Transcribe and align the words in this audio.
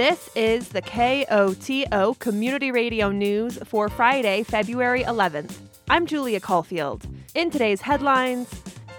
This 0.00 0.30
is 0.34 0.70
the 0.70 0.80
KOTO 0.80 2.18
Community 2.18 2.72
Radio 2.72 3.10
News 3.10 3.58
for 3.66 3.90
Friday, 3.90 4.42
February 4.44 5.02
11th. 5.02 5.58
I'm 5.90 6.06
Julia 6.06 6.40
Caulfield. 6.40 7.06
In 7.34 7.50
today's 7.50 7.82
headlines, 7.82 8.48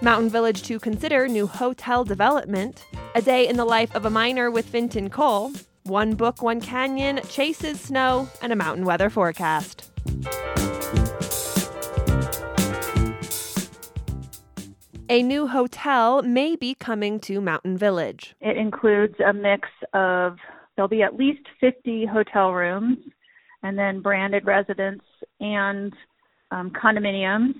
Mountain 0.00 0.30
Village 0.30 0.62
to 0.62 0.78
consider 0.78 1.26
new 1.26 1.48
hotel 1.48 2.04
development, 2.04 2.86
a 3.16 3.20
day 3.20 3.48
in 3.48 3.56
the 3.56 3.64
life 3.64 3.92
of 3.96 4.04
a 4.04 4.10
miner 4.10 4.48
with 4.48 4.70
Finton 4.70 5.10
Cole, 5.10 5.50
one 5.82 6.14
book, 6.14 6.40
one 6.40 6.60
canyon, 6.60 7.20
chases 7.28 7.80
snow, 7.80 8.28
and 8.40 8.52
a 8.52 8.56
mountain 8.56 8.84
weather 8.84 9.10
forecast. 9.10 9.90
A 15.08 15.22
new 15.22 15.48
hotel 15.48 16.22
may 16.22 16.54
be 16.54 16.74
coming 16.74 17.20
to 17.20 17.40
Mountain 17.40 17.76
Village. 17.76 18.34
It 18.40 18.56
includes 18.56 19.16
a 19.20 19.32
mix 19.32 19.68
of, 19.92 20.38
there'll 20.76 20.88
be 20.88 21.02
at 21.02 21.16
least 21.16 21.42
50 21.60 22.06
hotel 22.06 22.52
rooms, 22.52 22.98
and 23.62 23.78
then 23.78 24.00
branded 24.00 24.44
residents 24.44 25.04
and 25.40 25.92
um, 26.50 26.70
condominiums. 26.70 27.54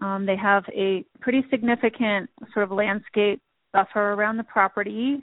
Um, 0.00 0.26
they 0.26 0.36
have 0.36 0.64
a 0.74 1.04
pretty 1.20 1.44
significant 1.50 2.28
sort 2.52 2.64
of 2.64 2.70
landscape 2.70 3.40
buffer 3.72 4.12
around 4.12 4.36
the 4.36 4.44
property. 4.44 5.20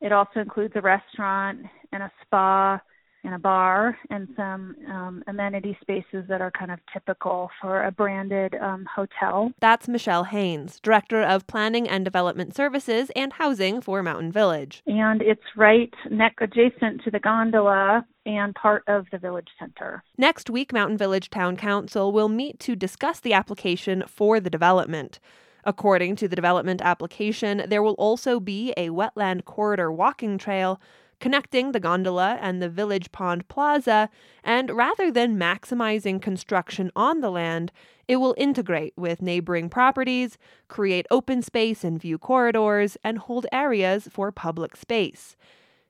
It 0.00 0.12
also 0.12 0.40
includes 0.40 0.74
a 0.76 0.80
restaurant 0.80 1.60
and 1.92 2.02
a 2.02 2.12
spa 2.22 2.80
and 3.24 3.34
a 3.34 3.38
bar 3.38 3.98
and 4.10 4.28
some 4.36 4.76
um, 4.88 5.24
amenity 5.26 5.76
spaces 5.80 6.24
that 6.28 6.40
are 6.40 6.50
kind 6.50 6.70
of 6.70 6.78
typical 6.92 7.50
for 7.60 7.84
a 7.84 7.90
branded 7.90 8.54
um, 8.56 8.86
hotel. 8.94 9.50
That's 9.60 9.88
Michelle 9.88 10.24
Haynes, 10.24 10.78
Director 10.80 11.22
of 11.22 11.46
Planning 11.46 11.88
and 11.88 12.04
Development 12.04 12.54
Services 12.54 13.10
and 13.16 13.32
Housing 13.32 13.80
for 13.80 14.02
Mountain 14.02 14.32
Village. 14.32 14.82
And 14.86 15.22
it's 15.22 15.42
right 15.56 15.92
neck 16.10 16.36
adjacent 16.40 17.02
to 17.04 17.10
the 17.10 17.20
gondola 17.20 18.06
and 18.26 18.54
part 18.54 18.84
of 18.86 19.06
the 19.10 19.18
village 19.18 19.48
center. 19.58 20.02
Next 20.16 20.48
week, 20.48 20.72
Mountain 20.72 20.98
Village 20.98 21.30
Town 21.30 21.56
Council 21.56 22.12
will 22.12 22.28
meet 22.28 22.58
to 22.60 22.76
discuss 22.76 23.20
the 23.20 23.32
application 23.32 24.04
for 24.06 24.40
the 24.40 24.50
development. 24.50 25.18
According 25.64 26.16
to 26.16 26.28
the 26.28 26.36
development 26.36 26.82
application, 26.82 27.64
there 27.68 27.82
will 27.82 27.94
also 27.94 28.38
be 28.38 28.72
a 28.76 28.90
wetland 28.90 29.44
corridor 29.44 29.90
walking 29.90 30.36
trail 30.36 30.80
connecting 31.24 31.72
the 31.72 31.80
gondola 31.80 32.38
and 32.42 32.60
the 32.60 32.68
village 32.68 33.10
pond 33.10 33.48
plaza, 33.48 34.10
and 34.42 34.70
rather 34.70 35.10
than 35.10 35.38
maximizing 35.38 36.20
construction 36.20 36.90
on 36.94 37.22
the 37.22 37.30
land, 37.30 37.72
it 38.06 38.16
will 38.16 38.34
integrate 38.36 38.92
with 38.94 39.22
neighboring 39.22 39.70
properties, 39.70 40.36
create 40.68 41.06
open 41.10 41.40
space 41.40 41.82
and 41.82 41.98
view 41.98 42.18
corridors, 42.18 42.98
and 43.02 43.16
hold 43.16 43.46
areas 43.50 44.06
for 44.12 44.30
public 44.30 44.76
space. 44.76 45.34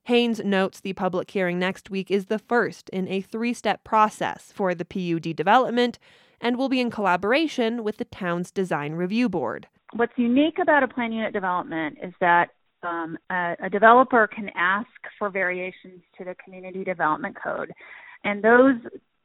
Haynes 0.05 0.39
notes 0.45 0.79
the 0.79 0.93
public 0.93 1.29
hearing 1.33 1.59
next 1.59 1.91
week 1.91 2.13
is 2.13 2.27
the 2.27 2.39
first 2.39 2.89
in 2.91 3.09
a 3.09 3.21
three 3.21 3.53
step 3.53 3.83
process 3.83 4.53
for 4.55 4.73
the 4.73 4.85
PUD 4.85 5.35
development 5.35 5.99
and 6.41 6.57
will 6.57 6.69
be 6.69 6.79
in 6.79 6.93
collaboration 6.93 7.83
with 7.83 7.97
the 7.97 8.05
town's 8.05 8.53
design 8.53 8.93
review 8.93 9.29
board. 9.29 9.67
What's 9.95 10.17
unique 10.17 10.61
about 10.61 10.85
a 10.85 10.89
plan 10.89 11.11
unit 11.11 11.33
development 11.33 11.99
is 12.01 12.15
that 12.21 12.51
um, 12.85 13.19
a, 13.31 13.55
a 13.65 13.71
developer 13.71 14.27
can 14.27 14.51
ask 14.55 14.89
for 15.19 15.31
variations 15.31 16.03
to 16.19 16.25
the 16.25 16.35
community 16.45 16.85
development 16.85 17.37
code, 17.43 17.73
and 18.25 18.43
those 18.43 18.77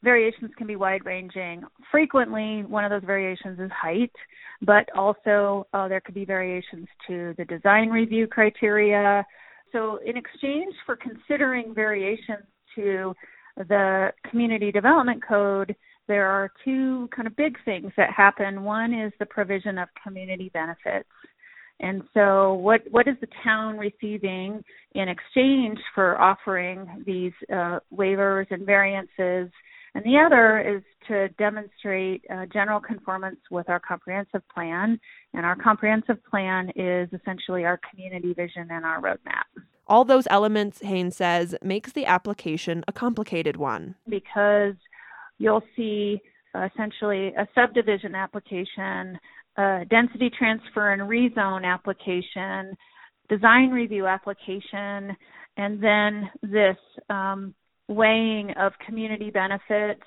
variations 0.04 0.52
can 0.58 0.68
be 0.68 0.76
wide 0.76 1.06
ranging. 1.06 1.64
Frequently, 1.92 2.64
one 2.64 2.86
of 2.86 2.90
those 2.90 3.06
variations 3.06 3.60
is 3.60 3.70
height, 3.72 4.12
but 4.62 4.88
also 4.96 5.68
uh, 5.74 5.88
there 5.88 6.02
could 6.02 6.16
be 6.16 6.26
variations 6.26 6.88
to 7.08 7.34
the 7.38 7.46
design 7.46 7.90
review 7.90 8.28
criteria. 8.28 9.26
So, 9.72 10.00
in 10.06 10.18
exchange 10.18 10.74
for 10.86 10.96
considering 10.96 11.74
variations 11.74 12.46
to 12.76 13.14
the 13.58 14.12
community 14.30 14.72
development 14.72 15.22
code, 15.28 15.76
there 16.08 16.28
are 16.28 16.50
two 16.66 17.08
kind 17.16 17.28
of 17.28 17.36
big 17.36 17.58
things 17.66 17.92
that 17.98 18.10
happen. 18.12 18.64
One 18.64 18.94
is 18.94 19.12
the 19.20 19.26
provision 19.26 19.78
of 19.78 19.90
community 20.02 20.50
benefits. 20.54 21.10
And 21.80 22.04
so, 22.14 22.56
what 22.56 22.82
what 22.92 23.08
is 23.08 23.16
the 23.22 23.28
town 23.44 23.78
receiving 23.78 24.64
in 24.96 25.08
exchange 25.08 25.80
for 25.96 26.20
offering 26.20 27.04
these 27.06 27.32
uh, 27.52 27.80
waivers 27.94 28.48
and 28.52 28.66
variances? 28.66 29.50
And 29.96 30.04
the 30.06 30.18
other 30.24 30.60
is 30.60 30.84
to 31.08 31.30
demonstrate 31.30 32.24
uh, 32.30 32.46
general 32.54 32.80
conformance 32.80 33.40
with 33.50 33.70
our 33.70 33.80
comprehensive 33.80 34.42
plan. 34.54 35.00
And 35.34 35.46
our 35.46 35.56
comprehensive 35.56 36.24
plan 36.30 36.70
is 36.76 37.10
essentially 37.14 37.66
our 37.66 37.80
community 37.90 38.34
vision 38.34 38.68
and 38.70 38.86
our 38.86 39.02
roadmap. 39.02 39.64
All 39.88 40.06
those 40.06 40.28
elements, 40.30 40.82
Haynes 40.82 41.16
says, 41.16 41.56
makes 41.64 41.92
the 41.94 42.06
application 42.06 42.84
a 42.88 42.94
complicated 42.94 43.58
one. 43.58 43.96
Because 44.08 44.76
you'll 45.40 45.64
see 45.76 46.22
essentially 46.56 47.34
a 47.38 47.48
subdivision 47.56 48.16
application 48.16 49.20
a 49.60 49.86
density 49.90 50.32
transfer 50.38 50.94
and 50.94 51.02
rezone 51.02 51.66
application, 51.66 52.76
design 53.28 53.72
review 53.72 54.08
application, 54.08 55.16
and 55.58 55.84
then 55.84 56.30
this 56.42 56.78
um, 57.10 57.54
weighing 57.88 58.52
of 58.58 58.72
community 58.86 59.30
benefits 59.30 60.02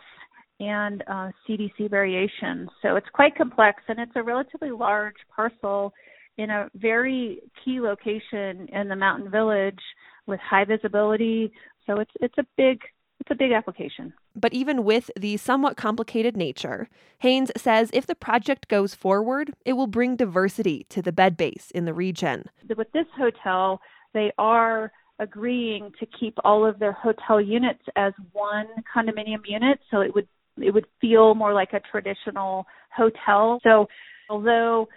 and 0.60 1.02
uh, 1.06 1.30
CDC 1.46 1.90
variations. 1.90 2.70
So 2.80 2.96
it's 2.96 3.06
quite 3.12 3.36
complex 3.36 3.82
and 3.88 3.98
it's 3.98 4.12
a 4.14 4.22
relatively 4.22 4.70
large 4.70 5.16
parcel 5.34 5.92
in 6.38 6.48
a 6.48 6.70
very 6.76 7.40
key 7.62 7.80
location 7.80 8.68
in 8.72 8.88
the 8.88 8.96
mountain 8.96 9.30
village 9.30 9.80
with 10.26 10.40
high 10.40 10.64
visibility. 10.64 11.52
So 11.86 11.98
it's 11.98 12.12
it's 12.20 12.38
a 12.38 12.46
big 12.56 12.78
it's 13.22 13.30
a 13.30 13.36
big 13.36 13.52
application. 13.52 14.12
But 14.34 14.52
even 14.52 14.82
with 14.82 15.08
the 15.16 15.36
somewhat 15.36 15.76
complicated 15.76 16.36
nature, 16.36 16.88
Haynes 17.20 17.52
says 17.56 17.88
if 17.92 18.04
the 18.04 18.16
project 18.16 18.66
goes 18.66 18.96
forward, 18.96 19.54
it 19.64 19.74
will 19.74 19.86
bring 19.86 20.16
diversity 20.16 20.86
to 20.88 21.00
the 21.00 21.12
bed 21.12 21.36
base 21.36 21.70
in 21.72 21.84
the 21.84 21.94
region. 21.94 22.46
With 22.76 22.90
this 22.90 23.06
hotel, 23.16 23.80
they 24.12 24.32
are 24.38 24.90
agreeing 25.20 25.92
to 26.00 26.06
keep 26.18 26.36
all 26.42 26.66
of 26.66 26.80
their 26.80 26.90
hotel 26.90 27.40
units 27.40 27.84
as 27.94 28.12
one 28.32 28.66
condominium 28.92 29.42
unit, 29.46 29.78
so 29.88 30.00
it 30.00 30.12
would 30.16 30.26
it 30.60 30.74
would 30.74 30.86
feel 31.00 31.36
more 31.36 31.54
like 31.54 31.72
a 31.74 31.80
traditional 31.92 32.66
hotel. 32.90 33.60
So 33.62 33.86
although 34.28 34.88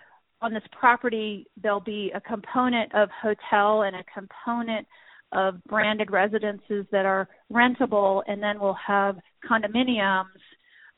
on 0.41 0.51
this 0.51 0.63
property 0.71 1.45
there'll 1.61 1.79
be 1.79 2.11
a 2.15 2.21
component 2.21 2.93
of 2.95 3.09
hotel 3.21 3.83
and 3.83 3.95
a 3.95 4.03
component 4.11 4.87
of 5.35 5.63
branded 5.65 6.09
residences 6.11 6.85
that 6.91 7.05
are 7.05 7.27
rentable, 7.51 8.23
and 8.27 8.41
then 8.41 8.59
we'll 8.59 8.77
have 8.87 9.17
condominiums. 9.49 10.25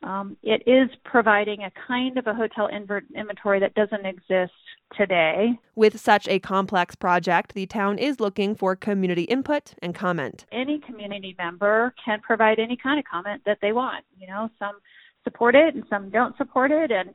Um, 0.04 0.38
it 0.44 0.62
is 0.68 0.90
providing 1.04 1.64
a 1.64 1.72
kind 1.88 2.18
of 2.20 2.28
a 2.28 2.34
hotel 2.34 2.70
inventory 2.70 3.60
that 3.60 3.74
doesn't 3.74 4.06
exist 4.06 4.54
today. 4.96 5.58
With 5.76 6.00
such 6.00 6.28
a 6.28 6.40
complex 6.40 6.96
project, 6.96 7.56
the 7.56 7.66
town 7.66 7.98
is 7.98 8.20
looking 8.20 8.54
for 8.54 8.76
community 8.76 9.24
input 9.24 9.74
and 9.82 9.96
comment. 9.96 10.46
Any 10.52 10.80
community 10.80 11.36
member 11.38 11.96
can 12.06 12.22
provide 12.22 12.60
any 12.60 12.78
kind 12.78 13.00
of 13.00 13.06
comment 13.06 13.42
that 13.48 13.58
they 13.62 13.72
want. 13.72 14.06
You 14.20 14.28
know, 14.28 14.50
some 14.60 14.76
support 15.24 15.56
it 15.56 15.74
and 15.74 15.84
some 15.90 16.12
don't 16.12 16.38
support 16.38 16.72
it, 16.72 16.92
and 16.92 17.10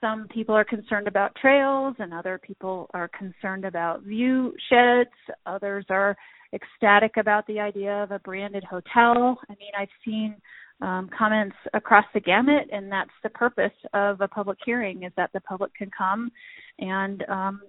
some 0.00 0.26
people 0.28 0.54
are 0.54 0.64
concerned 0.64 1.08
about 1.08 1.34
trails 1.40 1.94
and 1.98 2.12
other 2.12 2.38
people 2.38 2.88
are 2.94 3.08
concerned 3.08 3.64
about 3.64 4.02
view 4.02 4.54
sheds. 4.68 5.10
Others 5.46 5.84
are 5.90 6.16
ecstatic 6.52 7.16
about 7.16 7.46
the 7.46 7.60
idea 7.60 8.02
of 8.02 8.10
a 8.10 8.18
branded 8.20 8.64
hotel. 8.64 9.38
I 9.48 9.54
mean, 9.58 9.72
I've 9.78 9.88
seen 10.04 10.36
um, 10.80 11.10
comments 11.16 11.56
across 11.74 12.06
the 12.14 12.20
gamut, 12.20 12.68
and 12.72 12.90
that's 12.90 13.10
the 13.22 13.28
purpose 13.30 13.72
of 13.92 14.20
a 14.20 14.28
public 14.28 14.58
hearing: 14.64 15.02
is 15.02 15.12
that 15.16 15.30
the 15.32 15.40
public 15.40 15.74
can 15.74 15.90
come 15.96 16.30
and 16.78 17.22
um, 17.28 17.60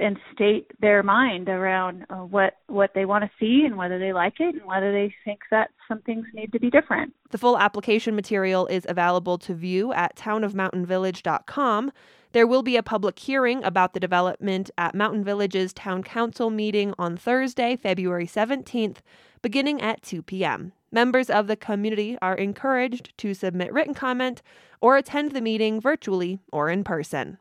and 0.00 0.18
state 0.34 0.70
their 0.80 1.02
mind 1.02 1.48
around 1.48 2.06
uh, 2.10 2.16
what 2.16 2.54
what 2.66 2.90
they 2.94 3.04
want 3.04 3.24
to 3.24 3.30
see 3.38 3.64
and 3.66 3.76
whether 3.76 3.98
they 3.98 4.12
like 4.12 4.40
it 4.40 4.54
and 4.54 4.64
whether 4.64 4.92
they 4.92 5.14
think 5.24 5.40
that 5.50 5.70
some 5.86 6.00
things 6.02 6.26
need 6.34 6.52
to 6.52 6.58
be 6.58 6.70
different. 6.70 7.14
The 7.30 7.38
full 7.38 7.58
application 7.58 8.16
material 8.16 8.66
is 8.66 8.86
available 8.88 9.38
to 9.38 9.54
view 9.54 9.92
at 9.92 10.16
townofmountainvillage.com. 10.16 11.92
There 12.32 12.46
will 12.46 12.62
be 12.62 12.76
a 12.76 12.82
public 12.82 13.18
hearing 13.18 13.62
about 13.64 13.92
the 13.92 14.00
development 14.00 14.70
at 14.78 14.94
Mountain 14.94 15.24
Village's 15.24 15.72
Town 15.72 16.02
Council 16.02 16.48
meeting 16.48 16.94
on 16.96 17.16
Thursday, 17.16 17.76
February 17.76 18.26
17th, 18.26 18.98
beginning 19.42 19.80
at 19.80 20.02
2 20.02 20.22
p.m. 20.22 20.72
Members 20.92 21.28
of 21.28 21.46
the 21.46 21.56
community 21.56 22.16
are 22.22 22.34
encouraged 22.34 23.16
to 23.18 23.34
submit 23.34 23.72
written 23.72 23.94
comment 23.94 24.42
or 24.80 24.96
attend 24.96 25.32
the 25.32 25.40
meeting 25.40 25.80
virtually 25.80 26.40
or 26.52 26.70
in 26.70 26.84
person. 26.84 27.38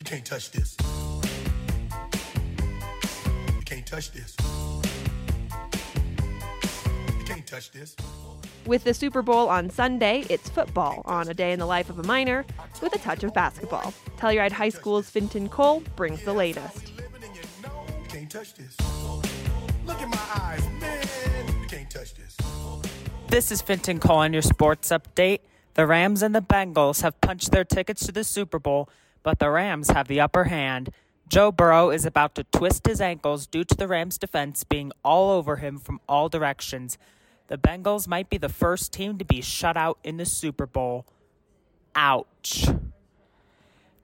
You 0.00 0.04
can't 0.04 0.24
touch 0.24 0.52
this. 0.52 0.76
You 3.56 3.62
can't 3.64 3.84
touch 3.84 4.12
this. 4.12 4.36
You 7.18 7.24
can't 7.24 7.46
touch 7.46 7.72
this. 7.72 7.96
With 8.64 8.84
the 8.84 8.94
Super 8.94 9.22
Bowl 9.22 9.48
on 9.48 9.70
Sunday, 9.70 10.24
it's 10.30 10.48
football 10.48 11.02
on 11.04 11.28
a 11.28 11.34
day 11.34 11.52
in 11.52 11.58
the 11.58 11.66
life 11.66 11.90
of 11.90 11.98
a 11.98 12.04
miner 12.04 12.46
with 12.80 12.94
a 12.94 12.98
touch 12.98 13.24
of 13.24 13.34
basketball. 13.34 13.92
Telluride 14.18 14.52
High 14.52 14.68
School's 14.68 15.10
Finton 15.10 15.50
Cole 15.50 15.82
brings 15.96 16.22
the 16.22 16.32
latest. 16.32 16.92
You 16.96 18.08
can't 18.08 18.30
touch 18.30 18.54
this. 18.54 18.76
Look 19.84 20.00
in 20.00 20.10
my 20.10 20.26
eyes, 20.36 20.62
man. 20.80 21.06
You 21.60 21.66
can't 21.66 21.90
touch 21.90 22.14
this. 22.14 22.36
This 23.26 23.50
is 23.50 23.60
Finton 23.62 24.00
Cole 24.00 24.18
on 24.18 24.32
your 24.32 24.42
sports 24.42 24.90
update. 24.90 25.40
The 25.74 25.86
Rams 25.86 26.22
and 26.22 26.34
the 26.34 26.42
Bengals 26.42 27.02
have 27.02 27.20
punched 27.20 27.50
their 27.50 27.64
tickets 27.64 28.06
to 28.06 28.12
the 28.12 28.24
Super 28.24 28.58
Bowl, 28.58 28.88
but 29.28 29.40
the 29.40 29.50
Rams 29.50 29.90
have 29.90 30.08
the 30.08 30.22
upper 30.22 30.44
hand. 30.44 30.88
Joe 31.28 31.52
Burrow 31.52 31.90
is 31.90 32.06
about 32.06 32.34
to 32.36 32.44
twist 32.44 32.86
his 32.86 32.98
ankles 32.98 33.46
due 33.46 33.62
to 33.62 33.74
the 33.74 33.86
Rams' 33.86 34.16
defense 34.16 34.64
being 34.64 34.90
all 35.04 35.32
over 35.32 35.56
him 35.56 35.76
from 35.76 36.00
all 36.08 36.30
directions. 36.30 36.96
The 37.48 37.58
Bengals 37.58 38.08
might 38.08 38.30
be 38.30 38.38
the 38.38 38.48
first 38.48 38.90
team 38.90 39.18
to 39.18 39.26
be 39.26 39.42
shut 39.42 39.76
out 39.76 39.98
in 40.02 40.16
the 40.16 40.24
Super 40.24 40.64
Bowl. 40.64 41.04
Ouch. 41.94 42.68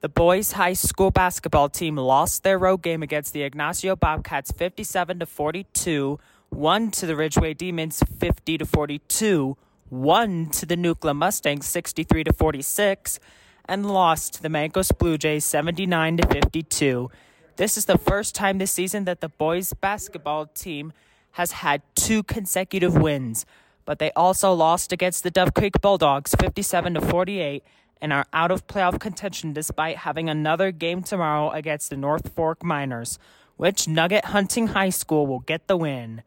The 0.01 0.09
boys' 0.09 0.51
high 0.51 0.73
school 0.73 1.09
basketball 1.09 1.69
team 1.69 1.97
lost 1.97 2.43
their 2.43 2.59
road 2.59 2.83
game 2.83 3.01
against 3.01 3.33
the 3.33 3.41
Ignacio 3.41 3.95
Bobcats 3.95 4.51
57 4.51 5.17
to 5.17 5.25
42, 5.25 6.19
won 6.51 6.91
to 6.91 7.07
the 7.07 7.15
Ridgway 7.15 7.55
Demons 7.55 8.03
50 8.19 8.59
to 8.59 8.65
42, 8.67 9.57
won 9.89 10.51
to 10.51 10.67
the 10.67 10.77
Nucla 10.77 11.15
Mustangs 11.15 11.65
63 11.65 12.25
to 12.25 12.31
46, 12.31 13.19
and 13.67 13.85
lost 13.85 14.35
to 14.35 14.41
the 14.41 14.49
Mancos 14.49 14.95
Blue 14.97 15.17
Jays 15.17 15.45
79 15.45 16.17
to 16.17 16.27
52. 16.27 17.09
This 17.57 17.77
is 17.77 17.85
the 17.85 17.97
first 17.97 18.35
time 18.35 18.57
this 18.57 18.71
season 18.71 19.05
that 19.05 19.21
the 19.21 19.29
boys' 19.29 19.73
basketball 19.73 20.47
team 20.47 20.93
has 21.31 21.51
had 21.51 21.81
two 21.95 22.23
consecutive 22.23 22.95
wins, 22.95 23.45
but 23.85 23.99
they 23.99 24.11
also 24.11 24.53
lost 24.53 24.91
against 24.91 25.23
the 25.23 25.31
Dove 25.31 25.53
Creek 25.53 25.81
Bulldogs 25.81 26.35
57 26.39 26.95
to 26.95 27.01
48 27.01 27.63
and 28.01 28.13
are 28.13 28.25
out 28.33 28.51
of 28.51 28.67
playoff 28.67 28.99
contention 28.99 29.53
despite 29.53 29.97
having 29.97 30.29
another 30.29 30.71
game 30.71 31.01
tomorrow 31.01 31.49
against 31.51 31.89
the 31.89 31.97
North 31.97 32.33
Fork 32.33 32.63
Miners, 32.63 33.17
which 33.57 33.87
Nugget 33.87 34.25
Hunting 34.25 34.67
High 34.67 34.89
School 34.89 35.27
will 35.27 35.39
get 35.39 35.67
the 35.67 35.77
win. 35.77 36.23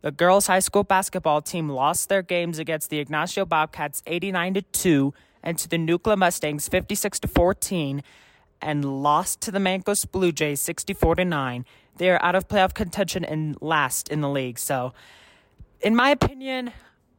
The 0.00 0.12
girls' 0.12 0.46
high 0.46 0.60
school 0.60 0.84
basketball 0.84 1.42
team 1.42 1.68
lost 1.68 2.08
their 2.08 2.22
games 2.22 2.58
against 2.58 2.88
the 2.88 3.00
Ignacio 3.00 3.44
Bobcats 3.44 4.02
89 4.06 4.54
to 4.54 4.62
2 4.62 5.14
and 5.42 5.58
to 5.58 5.68
the 5.68 5.76
Nucla 5.76 6.16
Mustangs 6.16 6.68
56 6.68 7.20
to 7.20 7.28
14 7.28 8.02
and 8.60 9.02
lost 9.02 9.40
to 9.42 9.50
the 9.50 9.58
Mancos 9.58 10.10
Blue 10.10 10.32
Jays 10.32 10.60
64 10.60 11.16
to 11.16 11.24
9. 11.24 11.64
They 11.96 12.10
are 12.10 12.22
out 12.22 12.34
of 12.34 12.48
playoff 12.48 12.74
contention 12.74 13.24
and 13.24 13.56
last 13.60 14.08
in 14.08 14.20
the 14.20 14.28
league. 14.28 14.58
So, 14.58 14.92
in 15.80 15.94
my 15.94 16.10
opinion, 16.10 16.72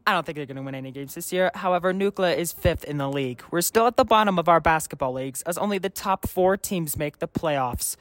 I 0.05 0.13
don't 0.13 0.25
think 0.25 0.37
they're 0.37 0.45
going 0.45 0.57
to 0.57 0.63
win 0.63 0.75
any 0.75 0.91
games 0.91 1.15
this 1.15 1.31
year. 1.31 1.51
However, 1.53 1.93
Nucla 1.93 2.35
is 2.35 2.51
fifth 2.51 2.83
in 2.83 2.97
the 2.97 3.09
league. 3.09 3.43
We're 3.51 3.61
still 3.61 3.87
at 3.87 3.95
the 3.95 4.05
bottom 4.05 4.39
of 4.39 4.49
our 4.49 4.59
basketball 4.59 5.13
leagues 5.13 5.41
as 5.43 5.57
only 5.57 5.77
the 5.77 5.89
top 5.89 6.27
four 6.27 6.57
teams 6.57 6.97
make 6.97 7.19
the 7.19 7.27
playoffs. 7.27 7.95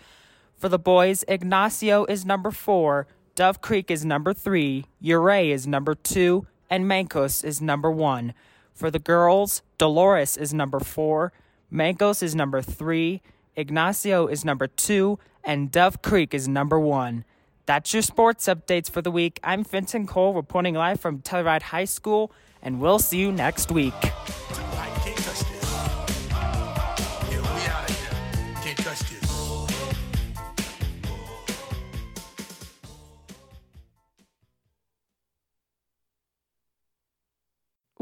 For 0.57 0.69
the 0.69 0.79
boys, 0.79 1.25
Ignacio 1.29 2.05
is 2.07 2.25
number 2.25 2.51
four, 2.51 3.07
Dove 3.35 3.61
Creek 3.61 3.91
is 3.91 4.05
number 4.05 4.33
three, 4.33 4.87
Ouray 5.05 5.51
is 5.51 5.67
number 5.67 5.95
two, 5.95 6.47
and 6.69 6.87
Mancos 6.87 7.45
is 7.45 7.61
number 7.61 7.91
one. 7.91 8.35
For 8.75 8.91
the 8.91 8.99
girls, 8.99 9.63
Dolores 9.79 10.37
is 10.37 10.53
number 10.53 10.81
four, 10.81 11.33
Mancos 11.73 12.23
is 12.23 12.35
number 12.35 12.61
three, 12.61 13.23
Ignacio 13.55 14.27
is 14.27 14.45
number 14.45 14.67
two, 14.67 15.21
and 15.45 15.71
Dove 15.71 16.03
Creek 16.03 16.35
is 16.35 16.49
number 16.49 16.81
one. 16.81 17.25
That's 17.65 17.93
your 17.93 18.03
sports 18.03 18.47
updates 18.47 18.91
for 18.91 19.03
the 19.03 19.11
week. 19.11 19.39
I'm 19.45 19.65
Finton 19.65 20.09
Cole 20.09 20.35
reporting 20.35 20.75
live 20.75 21.01
from 21.01 21.21
Telluride 21.21 21.63
High 21.63 21.85
School, 21.85 22.33
and 22.61 22.81
we'll 22.81 22.99
see 22.99 23.19
you 23.19 23.31
next 23.31 23.71
week. 23.71 23.95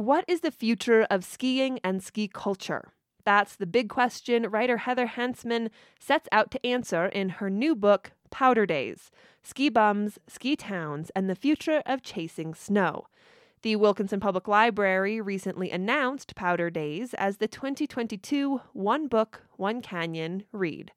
What 0.07 0.25
is 0.29 0.43
the 0.43 0.53
future 0.53 1.05
of 1.11 1.25
skiing 1.25 1.81
and 1.83 2.01
ski 2.01 2.29
culture? 2.29 2.93
That's 3.25 3.57
the 3.57 3.67
big 3.67 3.89
question 3.89 4.45
writer 4.49 4.77
Heather 4.77 5.09
Hansman 5.09 5.71
sets 5.99 6.29
out 6.31 6.53
to 6.53 6.65
answer 6.65 7.07
in 7.07 7.29
her 7.29 7.51
new 7.51 7.75
book, 7.75 8.13
Powder 8.31 8.67
Days 8.67 9.11
Ski 9.43 9.69
Bums, 9.69 10.21
Ski 10.29 10.55
Towns, 10.55 11.11
and 11.17 11.29
the 11.29 11.35
Future 11.35 11.83
of 11.87 12.05
Chasing 12.05 12.55
Snow. 12.55 13.09
The 13.63 13.75
Wilkinson 13.75 14.21
Public 14.21 14.47
Library 14.47 15.21
recently 15.21 15.73
announced 15.73 16.37
Powder 16.37 16.71
Days 16.71 17.13
as 17.15 17.39
the 17.39 17.49
2022 17.49 18.61
One 18.75 19.09
Book, 19.09 19.43
One 19.57 19.83
Canyon 19.83 20.45
read. 20.53 20.93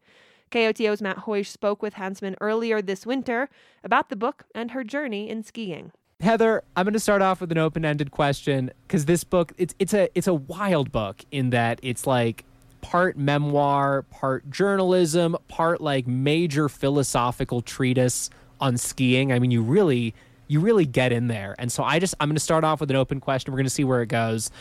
KOTO's 0.51 1.01
Matt 1.01 1.25
Hoish 1.25 1.47
spoke 1.47 1.81
with 1.81 1.95
Hansman 1.95 2.35
earlier 2.41 2.79
this 2.79 3.07
winter 3.07 3.49
about 3.83 4.09
the 4.09 4.15
book 4.15 4.45
and 4.53 4.69
her 4.69 4.83
journey 4.83 5.27
in 5.27 5.41
skiing. 5.41 5.93
Heather, 6.21 6.63
I'm 6.75 6.83
going 6.83 6.93
to 6.93 6.99
start 6.99 7.21
off 7.21 7.39
with 7.39 7.49
an 7.53 7.57
open-ended 7.57 8.11
question 8.11 8.71
because 8.85 9.05
this 9.05 9.23
book 9.23 9.53
it's 9.57 9.73
it's 9.79 9.93
a 9.93 10.09
it's 10.15 10.27
a 10.27 10.33
wild 10.33 10.91
book 10.91 11.23
in 11.31 11.51
that 11.51 11.79
it's 11.81 12.05
like 12.05 12.43
part 12.81 13.17
memoir, 13.17 14.01
part 14.01 14.49
journalism, 14.49 15.37
part 15.47 15.79
like 15.79 16.07
major 16.07 16.67
philosophical 16.67 17.61
treatise 17.61 18.29
on 18.59 18.75
skiing. 18.75 19.31
I 19.31 19.39
mean, 19.39 19.49
you 19.49 19.61
really 19.61 20.13
you 20.49 20.59
really 20.59 20.85
get 20.85 21.13
in 21.13 21.27
there. 21.27 21.55
And 21.57 21.71
so 21.71 21.85
I 21.85 21.99
just 21.99 22.15
I'm 22.19 22.27
going 22.27 22.35
to 22.35 22.41
start 22.41 22.65
off 22.65 22.81
with 22.81 22.89
an 22.89 22.97
open 22.97 23.21
question. 23.21 23.53
We're 23.53 23.59
going 23.59 23.67
to 23.67 23.69
see 23.69 23.85
where 23.85 24.01
it 24.01 24.09
goes. 24.09 24.51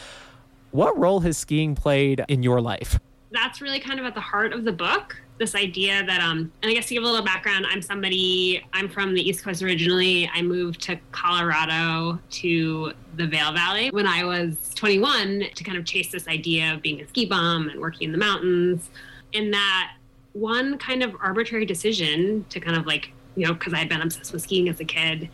What 0.71 0.97
role 0.97 1.19
has 1.21 1.37
skiing 1.37 1.75
played 1.75 2.25
in 2.29 2.45
your 2.45 2.61
life? 2.61 3.01
that's 3.31 3.61
really 3.61 3.81
kind 3.81 4.01
of 4.01 4.07
at 4.07 4.15
the 4.15 4.21
heart 4.21 4.53
of 4.55 4.65
the 4.65 4.73
book 4.73 5.21
this 5.39 5.55
idea 5.55 6.05
that 6.05 6.21
um 6.21 6.51
and 6.63 6.71
i 6.71 6.75
guess 6.75 6.87
to 6.87 6.95
give 6.95 7.03
a 7.03 7.07
little 7.07 7.25
background 7.25 7.65
i'm 7.71 7.81
somebody 7.81 8.65
i'm 8.73 8.89
from 8.89 9.15
the 9.15 9.29
east 9.29 9.45
coast 9.45 9.63
originally 9.63 10.29
i 10.35 10.43
moved 10.43 10.81
to 10.81 10.99
colorado 11.13 12.19
to 12.31 12.93
the 13.19 13.27
Vail 13.27 13.53
Valley 13.53 13.91
when 13.91 14.07
I 14.07 14.25
was 14.25 14.73
21 14.75 15.49
to 15.55 15.65
kind 15.65 15.77
of 15.77 15.85
chase 15.85 16.11
this 16.11 16.29
idea 16.29 16.73
of 16.73 16.83
being 16.83 17.01
a 17.01 17.09
ski 17.09 17.27
bum 17.27 17.69
and 17.69 17.81
working 17.81 18.07
in 18.07 18.13
the 18.13 18.19
mountains. 18.19 18.89
And 19.35 19.53
that 19.53 19.95
one 20.33 20.79
kind 20.79 21.03
of 21.03 21.15
arbitrary 21.21 21.67
decision 21.67 22.47
to 22.49 22.61
kind 22.61 22.77
of 22.77 22.87
like, 22.87 23.11
you 23.35 23.45
know, 23.47 23.53
because 23.53 23.75
I 23.75 23.79
had 23.79 23.89
been 23.89 24.01
obsessed 24.01 24.33
with 24.33 24.43
skiing 24.43 24.69
as 24.69 24.81
a 24.81 24.85
kid, 24.85 25.29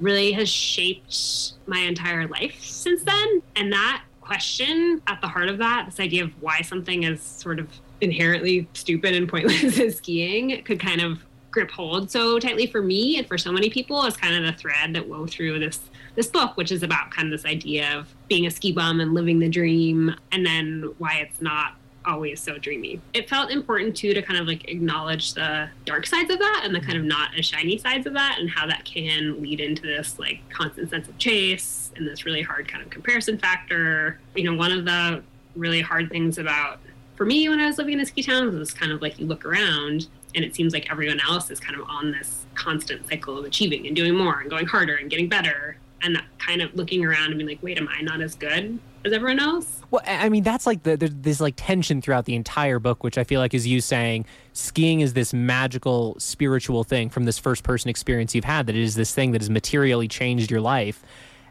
really 0.00 0.32
has 0.32 0.48
shaped 0.48 1.52
my 1.66 1.78
entire 1.78 2.26
life 2.26 2.62
since 2.62 3.04
then. 3.04 3.42
And 3.56 3.72
that 3.72 4.02
question 4.20 5.00
at 5.06 5.20
the 5.20 5.28
heart 5.28 5.48
of 5.48 5.58
that, 5.58 5.86
this 5.86 6.00
idea 6.00 6.24
of 6.24 6.32
why 6.42 6.60
something 6.62 7.04
is 7.04 7.22
sort 7.22 7.60
of 7.60 7.68
inherently 8.00 8.68
stupid 8.74 9.14
and 9.14 9.28
pointless 9.28 9.78
as 9.80 9.96
skiing, 9.96 10.62
could 10.64 10.80
kind 10.80 11.00
of 11.00 11.18
grip 11.50 11.70
hold 11.70 12.10
so 12.10 12.38
tightly 12.38 12.66
for 12.66 12.82
me 12.82 13.18
and 13.18 13.26
for 13.26 13.38
so 13.38 13.50
many 13.50 13.70
people 13.70 14.04
is 14.04 14.16
kind 14.16 14.34
of 14.34 14.44
the 14.44 14.58
thread 14.58 14.94
that 14.94 15.08
wove 15.08 15.30
through 15.30 15.58
this 15.58 15.80
this 16.14 16.26
book, 16.26 16.56
which 16.56 16.72
is 16.72 16.82
about 16.82 17.12
kind 17.12 17.32
of 17.32 17.40
this 17.40 17.48
idea 17.48 17.96
of 17.96 18.12
being 18.26 18.46
a 18.46 18.50
ski 18.50 18.72
bum 18.72 19.00
and 19.00 19.14
living 19.14 19.38
the 19.38 19.48
dream, 19.48 20.12
and 20.32 20.44
then 20.44 20.92
why 20.98 21.14
it's 21.14 21.40
not 21.40 21.76
always 22.04 22.40
so 22.40 22.58
dreamy. 22.58 23.00
It 23.14 23.28
felt 23.28 23.52
important 23.52 23.96
too 23.96 24.14
to 24.14 24.22
kind 24.22 24.40
of 24.40 24.46
like 24.46 24.68
acknowledge 24.68 25.34
the 25.34 25.68
dark 25.84 26.06
sides 26.06 26.30
of 26.32 26.38
that 26.38 26.62
and 26.64 26.74
the 26.74 26.80
kind 26.80 26.98
of 26.98 27.04
not 27.04 27.30
as 27.38 27.46
shiny 27.46 27.78
sides 27.78 28.06
of 28.06 28.14
that 28.14 28.38
and 28.40 28.50
how 28.50 28.66
that 28.66 28.84
can 28.84 29.40
lead 29.40 29.60
into 29.60 29.82
this 29.82 30.18
like 30.18 30.40
constant 30.48 30.90
sense 30.90 31.06
of 31.08 31.16
chase 31.18 31.92
and 31.96 32.06
this 32.06 32.24
really 32.24 32.42
hard 32.42 32.66
kind 32.66 32.82
of 32.82 32.90
comparison 32.90 33.38
factor. 33.38 34.18
You 34.34 34.44
know, 34.44 34.56
one 34.56 34.72
of 34.72 34.84
the 34.84 35.22
really 35.54 35.80
hard 35.80 36.10
things 36.10 36.38
about 36.38 36.80
for 37.18 37.26
me 37.26 37.48
when 37.48 37.58
I 37.58 37.66
was 37.66 37.78
living 37.78 37.94
in 37.94 38.00
a 38.00 38.06
ski 38.06 38.22
town 38.22 38.46
it 38.46 38.54
was 38.54 38.72
kind 38.72 38.92
of 38.92 39.02
like 39.02 39.18
you 39.18 39.26
look 39.26 39.44
around 39.44 40.06
and 40.36 40.44
it 40.44 40.54
seems 40.54 40.72
like 40.72 40.88
everyone 40.88 41.20
else 41.20 41.50
is 41.50 41.58
kind 41.58 41.78
of 41.78 41.84
on 41.88 42.12
this 42.12 42.46
constant 42.54 43.08
cycle 43.08 43.36
of 43.36 43.44
achieving 43.44 43.88
and 43.88 43.96
doing 43.96 44.14
more 44.14 44.38
and 44.38 44.48
going 44.48 44.66
harder 44.66 44.94
and 44.94 45.10
getting 45.10 45.28
better 45.28 45.76
and 46.00 46.14
that 46.14 46.24
kind 46.38 46.62
of 46.62 46.72
looking 46.76 47.04
around 47.04 47.30
and 47.30 47.38
being 47.38 47.48
like, 47.48 47.60
wait, 47.60 47.76
am 47.76 47.88
I 47.88 48.02
not 48.02 48.20
as 48.20 48.36
good 48.36 48.78
as 49.04 49.12
everyone 49.12 49.40
else? 49.40 49.80
Well, 49.90 50.00
I 50.06 50.28
mean, 50.28 50.44
that's 50.44 50.64
like 50.64 50.84
the, 50.84 50.96
there's 50.96 51.14
this 51.14 51.40
like 51.40 51.54
tension 51.56 52.00
throughout 52.00 52.24
the 52.24 52.36
entire 52.36 52.78
book, 52.78 53.02
which 53.02 53.18
I 53.18 53.24
feel 53.24 53.40
like 53.40 53.52
is 53.52 53.66
you 53.66 53.80
saying 53.80 54.24
skiing 54.52 55.00
is 55.00 55.14
this 55.14 55.34
magical 55.34 56.14
spiritual 56.20 56.84
thing 56.84 57.10
from 57.10 57.24
this 57.24 57.36
first 57.36 57.64
person 57.64 57.88
experience 57.88 58.32
you've 58.32 58.44
had, 58.44 58.68
that 58.68 58.76
it 58.76 58.82
is 58.82 58.94
this 58.94 59.12
thing 59.12 59.32
that 59.32 59.40
has 59.40 59.50
materially 59.50 60.06
changed 60.06 60.52
your 60.52 60.60
life. 60.60 61.02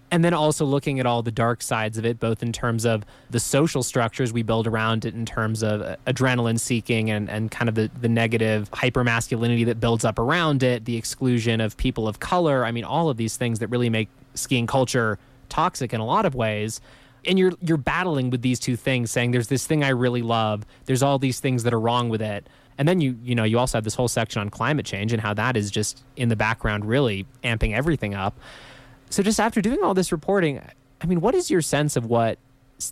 And 0.10 0.24
then 0.24 0.34
also 0.34 0.64
looking 0.64 1.02
at 1.02 1.06
all 1.06 1.22
the 1.22 1.32
dark 1.32 1.62
sides 1.62 1.98
of 1.98 2.06
it, 2.06 2.18
both 2.18 2.42
in 2.42 2.54
terms 2.54 2.86
of 2.86 3.04
the 3.30 3.42
social 3.42 3.84
structures 3.84 4.32
we 4.32 4.42
build 4.42 4.66
around 4.66 5.04
it, 5.04 5.14
in 5.14 5.26
terms 5.26 5.64
of 5.64 5.82
uh, 5.82 5.98
adrenaline 6.08 6.60
seeking 6.60 7.10
and, 7.10 7.30
and 7.30 7.52
kind 7.52 7.68
of 7.68 7.76
the, 7.76 7.92
the 8.00 8.08
negative 8.08 8.72
hypermasculinity 8.72 9.66
that 9.66 9.82
builds 9.82 10.06
up 10.06 10.18
around 10.18 10.64
it, 10.64 10.86
the 10.86 10.96
exclusion 10.96 11.60
of 11.60 11.76
people 11.76 12.08
of 12.08 12.22
color. 12.22 12.64
I 12.64 12.72
mean, 12.72 12.86
all 12.86 13.10
of 13.10 13.18
these 13.18 13.36
things 13.36 13.60
that 13.60 13.68
really 13.68 13.90
make 13.90 14.08
skiing 14.34 14.66
culture 14.66 15.20
toxic 15.50 15.94
in 15.94 16.00
a 16.00 16.06
lot 16.06 16.26
of 16.26 16.36
ways. 16.36 16.80
And 17.26 17.38
you're 17.38 17.54
you're 17.62 17.78
battling 17.78 18.30
with 18.30 18.42
these 18.42 18.60
two 18.60 18.78
things 18.78 19.12
saying 19.12 19.32
there's 19.32 19.48
this 19.48 19.68
thing 19.68 19.84
I 19.84 19.90
really 19.90 20.22
love 20.22 20.66
there's 20.86 21.04
all 21.04 21.20
these 21.20 21.40
things 21.40 21.64
that 21.64 21.74
are 21.74 21.80
wrong 21.80 22.10
with 22.10 22.22
it. 22.22 22.48
And 22.78 22.88
then 22.88 23.02
you 23.02 23.18
you 23.22 23.36
know 23.36 23.44
you 23.44 23.60
also 23.60 23.78
have 23.78 23.84
this 23.84 23.96
whole 23.96 24.08
section 24.08 24.40
on 24.40 24.50
climate 24.50 24.86
change 24.86 25.12
and 25.12 25.22
how 25.22 25.34
that 25.34 25.58
is 25.58 25.70
just 25.70 26.04
in 26.16 26.30
the 26.30 26.36
background 26.36 26.86
really 26.86 27.26
amping 27.44 27.74
everything 27.74 28.14
up 28.14 28.40
so 29.10 29.24
just 29.24 29.40
after 29.40 29.62
doing 29.62 29.82
all 29.84 29.94
this 29.94 30.12
reporting 30.12 30.62
I 31.02 31.06
mean 31.06 31.22
what 31.22 31.36
is 31.36 31.50
your 31.50 31.62
sense 31.62 31.96
of 31.96 32.06
what 32.06 32.38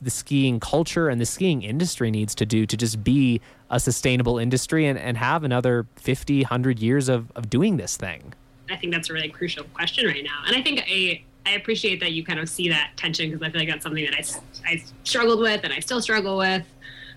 the 0.01 0.10
skiing 0.10 0.60
culture 0.60 1.10
and 1.10 1.22
the 1.22 1.25
skiing 1.25 1.62
industry 1.62 2.10
needs 2.10 2.34
to 2.36 2.45
do 2.45 2.65
to 2.65 2.75
just 2.75 3.03
be 3.03 3.39
a 3.69 3.79
sustainable 3.79 4.39
industry 4.39 4.88
and, 4.88 4.98
and 4.98 5.17
have 5.17 5.43
another 5.43 5.86
50 5.98 6.41
100 6.41 6.79
years 6.79 7.07
of, 7.07 7.31
of 7.36 7.50
doing 7.50 7.77
this 7.77 7.95
thing 7.95 8.34
I 8.69 8.75
think 8.75 8.93
that's 8.93 9.10
a 9.10 9.13
really 9.13 9.29
crucial 9.29 9.63
question 9.74 10.07
right 10.07 10.24
now. 10.24 10.43
And 10.48 10.55
I 10.55 10.62
think 10.62 10.84
I, 10.88 11.24
I 11.45 11.51
appreciate 11.51 12.00
that 12.00 12.12
you 12.12 12.24
kind 12.24 12.39
of 12.39 12.50
see 12.50 12.69
that 12.69 12.91
tension 12.98 13.29
because 13.29 13.45
I 13.45 13.51
feel 13.51 13.62
like 13.62 13.69
that's 13.69 13.84
something 13.84 14.05
that 14.05 14.15
I, 14.15 14.72
I 14.72 14.84
struggled 15.03 15.39
with 15.39 15.63
and 15.63 15.72
I 15.72 15.79
still 15.79 16.01
struggle 16.01 16.38
with. 16.38 16.63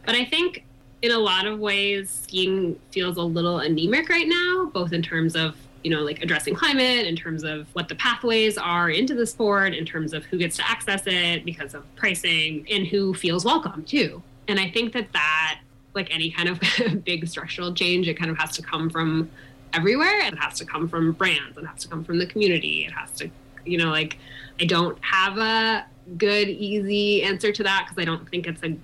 But 0.04 0.14
I 0.14 0.24
think 0.24 0.64
in 1.02 1.12
a 1.12 1.18
lot 1.18 1.46
of 1.46 1.58
ways, 1.58 2.10
skiing 2.10 2.78
feels 2.90 3.16
a 3.16 3.22
little 3.22 3.60
anemic 3.60 4.08
right 4.08 4.26
now, 4.26 4.70
both 4.72 4.92
in 4.92 5.02
terms 5.02 5.36
of 5.36 5.56
you 5.84 5.90
know, 5.90 6.00
like 6.00 6.22
addressing 6.22 6.54
climate, 6.54 7.06
in 7.06 7.16
terms 7.16 7.44
of 7.44 7.66
what 7.74 7.88
the 7.88 7.94
pathways 7.94 8.58
are 8.58 8.90
into 8.90 9.14
the 9.14 9.26
sport, 9.26 9.74
in 9.74 9.84
terms 9.84 10.12
of 10.12 10.24
who 10.24 10.38
gets 10.38 10.56
to 10.56 10.68
access 10.68 11.02
it 11.06 11.44
because 11.44 11.74
of 11.74 11.84
pricing, 11.96 12.66
and 12.70 12.86
who 12.86 13.14
feels 13.14 13.44
welcome 13.44 13.84
too. 13.84 14.22
And 14.48 14.58
I 14.58 14.70
think 14.70 14.92
that 14.94 15.12
that, 15.12 15.60
like 15.94 16.12
any 16.14 16.30
kind 16.30 16.48
of 16.48 16.60
big 17.04 17.28
structural 17.28 17.72
change, 17.74 18.08
it 18.08 18.18
kind 18.18 18.30
of 18.30 18.38
has 18.38 18.52
to 18.56 18.62
come 18.62 18.90
from 18.90 19.30
everywhere. 19.72 20.20
It 20.20 20.38
has 20.38 20.58
to 20.58 20.64
come 20.64 20.88
from 20.88 21.12
brands. 21.12 21.56
It 21.56 21.66
has 21.66 21.82
to 21.82 21.88
come 21.88 22.04
from 22.04 22.18
the 22.18 22.26
community. 22.26 22.84
It 22.84 22.92
has 22.92 23.10
to, 23.12 23.30
you 23.64 23.78
know, 23.78 23.90
like 23.90 24.18
I 24.60 24.64
don't 24.64 24.98
have 25.04 25.38
a 25.38 25.86
good, 26.16 26.48
easy 26.48 27.22
answer 27.22 27.52
to 27.52 27.62
that 27.62 27.86
because 27.86 28.00
I 28.00 28.04
don't 28.04 28.28
think 28.28 28.46
it's 28.46 28.62
a 28.62 28.76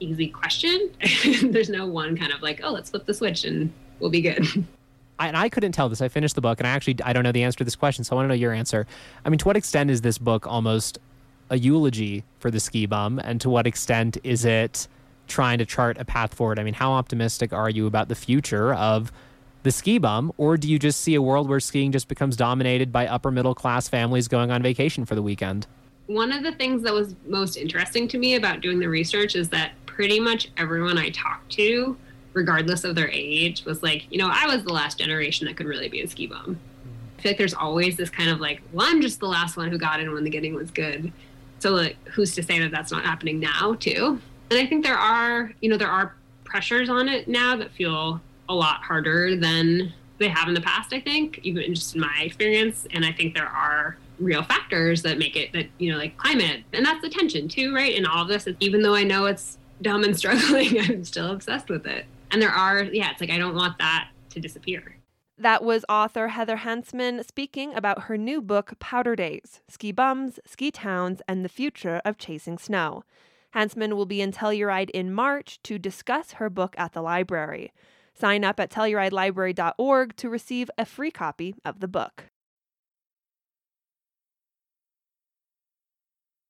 easy 0.00 0.28
question. 0.28 0.90
There's 1.42 1.68
no 1.68 1.86
one 1.86 2.16
kind 2.16 2.32
of 2.32 2.42
like, 2.42 2.60
oh, 2.62 2.72
let's 2.72 2.90
flip 2.90 3.06
the 3.06 3.14
switch 3.14 3.44
and 3.44 3.72
we'll 4.00 4.10
be 4.10 4.22
good. 4.22 4.66
I, 5.18 5.28
and 5.28 5.36
I 5.36 5.48
couldn't 5.48 5.72
tell 5.72 5.88
this. 5.88 6.00
I 6.00 6.08
finished 6.08 6.34
the 6.34 6.40
book, 6.40 6.60
and 6.60 6.66
I 6.66 6.70
actually 6.70 6.96
I 7.04 7.12
don't 7.12 7.22
know 7.22 7.32
the 7.32 7.42
answer 7.42 7.58
to 7.58 7.64
this 7.64 7.76
question, 7.76 8.04
so 8.04 8.14
I 8.14 8.16
want 8.16 8.24
to 8.26 8.28
know 8.28 8.34
your 8.34 8.52
answer. 8.52 8.86
I 9.24 9.28
mean, 9.28 9.38
to 9.38 9.44
what 9.46 9.56
extent 9.56 9.90
is 9.90 10.00
this 10.00 10.18
book 10.18 10.46
almost 10.46 10.98
a 11.50 11.58
eulogy 11.58 12.24
for 12.38 12.50
the 12.50 12.60
ski 12.60 12.86
bum, 12.86 13.18
and 13.18 13.40
to 13.40 13.50
what 13.50 13.66
extent 13.66 14.18
is 14.24 14.44
it 14.44 14.88
trying 15.26 15.58
to 15.58 15.66
chart 15.66 15.98
a 15.98 16.04
path 16.04 16.34
forward? 16.34 16.58
I 16.58 16.64
mean, 16.64 16.74
how 16.74 16.92
optimistic 16.92 17.52
are 17.52 17.70
you 17.70 17.86
about 17.86 18.08
the 18.08 18.14
future 18.14 18.74
of 18.74 19.12
the 19.62 19.72
ski 19.72 19.98
bum, 19.98 20.32
or 20.36 20.56
do 20.56 20.68
you 20.68 20.78
just 20.78 21.00
see 21.00 21.14
a 21.14 21.22
world 21.22 21.48
where 21.48 21.60
skiing 21.60 21.92
just 21.92 22.08
becomes 22.08 22.36
dominated 22.36 22.92
by 22.92 23.06
upper 23.06 23.30
middle 23.30 23.54
class 23.54 23.88
families 23.88 24.28
going 24.28 24.50
on 24.50 24.62
vacation 24.62 25.04
for 25.04 25.14
the 25.14 25.22
weekend? 25.22 25.66
One 26.06 26.32
of 26.32 26.42
the 26.42 26.52
things 26.52 26.82
that 26.82 26.92
was 26.92 27.14
most 27.26 27.56
interesting 27.56 28.06
to 28.08 28.18
me 28.18 28.34
about 28.34 28.60
doing 28.60 28.78
the 28.78 28.88
research 28.88 29.36
is 29.36 29.48
that 29.50 29.72
pretty 29.86 30.20
much 30.20 30.50
everyone 30.58 30.98
I 30.98 31.08
talked 31.10 31.50
to, 31.52 31.96
regardless 32.34 32.84
of 32.84 32.94
their 32.94 33.08
age, 33.08 33.64
was 33.64 33.82
like, 33.82 34.06
you 34.10 34.18
know, 34.18 34.28
I 34.30 34.46
was 34.46 34.64
the 34.64 34.72
last 34.72 34.98
generation 34.98 35.46
that 35.46 35.56
could 35.56 35.66
really 35.66 35.88
be 35.88 36.02
a 36.02 36.08
ski 36.08 36.26
bum. 36.26 36.58
I 37.18 37.22
feel 37.22 37.30
like 37.30 37.38
there's 37.38 37.54
always 37.54 37.96
this 37.96 38.10
kind 38.10 38.28
of 38.28 38.40
like, 38.40 38.60
well, 38.72 38.86
I'm 38.88 39.00
just 39.00 39.20
the 39.20 39.26
last 39.26 39.56
one 39.56 39.70
who 39.70 39.78
got 39.78 40.00
in 40.00 40.12
when 40.12 40.24
the 40.24 40.30
getting 40.30 40.54
was 40.54 40.70
good. 40.70 41.12
So, 41.60 41.70
like, 41.70 41.96
who's 42.08 42.34
to 42.34 42.42
say 42.42 42.58
that 42.58 42.70
that's 42.70 42.92
not 42.92 43.04
happening 43.04 43.40
now, 43.40 43.74
too? 43.74 44.20
And 44.50 44.58
I 44.58 44.66
think 44.66 44.84
there 44.84 44.98
are, 44.98 45.52
you 45.62 45.70
know, 45.70 45.78
there 45.78 45.90
are 45.90 46.14
pressures 46.44 46.90
on 46.90 47.08
it 47.08 47.26
now 47.26 47.56
that 47.56 47.72
feel 47.72 48.20
a 48.48 48.54
lot 48.54 48.82
harder 48.82 49.36
than 49.36 49.92
they 50.18 50.28
have 50.28 50.48
in 50.48 50.54
the 50.54 50.60
past, 50.60 50.92
I 50.92 51.00
think, 51.00 51.40
even 51.42 51.74
just 51.74 51.94
in 51.94 52.00
my 52.00 52.20
experience. 52.20 52.86
And 52.92 53.04
I 53.04 53.12
think 53.12 53.34
there 53.34 53.46
are 53.46 53.96
real 54.18 54.42
factors 54.42 55.02
that 55.02 55.18
make 55.18 55.36
it 55.36 55.52
that, 55.52 55.66
you 55.78 55.90
know, 55.90 55.98
like 55.98 56.16
climate. 56.16 56.62
And 56.72 56.84
that's 56.84 57.00
the 57.02 57.08
tension 57.08 57.48
too, 57.48 57.74
right? 57.74 57.94
In 57.94 58.06
all 58.06 58.22
of 58.22 58.28
this, 58.28 58.46
even 58.60 58.82
though 58.82 58.94
I 58.94 59.04
know 59.04 59.26
it's 59.26 59.58
dumb 59.82 60.04
and 60.04 60.16
struggling, 60.18 60.78
I'm 60.80 61.04
still 61.04 61.32
obsessed 61.32 61.68
with 61.68 61.86
it. 61.86 62.06
And 62.34 62.42
there 62.42 62.50
are, 62.50 62.82
yeah, 62.82 63.12
it's 63.12 63.20
like 63.20 63.30
I 63.30 63.38
don't 63.38 63.54
want 63.54 63.78
that 63.78 64.08
to 64.30 64.40
disappear. 64.40 64.96
That 65.38 65.62
was 65.62 65.84
author 65.88 66.26
Heather 66.26 66.56
Hansman 66.56 67.24
speaking 67.24 67.72
about 67.72 68.02
her 68.02 68.18
new 68.18 68.42
book, 68.42 68.72
Powder 68.80 69.14
Days 69.14 69.60
Ski 69.68 69.92
Bums, 69.92 70.40
Ski 70.44 70.72
Towns, 70.72 71.22
and 71.28 71.44
the 71.44 71.48
Future 71.48 72.02
of 72.04 72.18
Chasing 72.18 72.58
Snow. 72.58 73.04
Hansman 73.54 73.94
will 73.94 74.04
be 74.04 74.20
in 74.20 74.32
Telluride 74.32 74.90
in 74.90 75.14
March 75.14 75.60
to 75.62 75.78
discuss 75.78 76.32
her 76.32 76.50
book 76.50 76.74
at 76.76 76.92
the 76.92 77.02
library. 77.02 77.72
Sign 78.14 78.42
up 78.42 78.58
at 78.58 78.72
TellurideLibrary.org 78.72 80.16
to 80.16 80.28
receive 80.28 80.68
a 80.76 80.84
free 80.84 81.12
copy 81.12 81.54
of 81.64 81.78
the 81.78 81.86
book. 81.86 82.24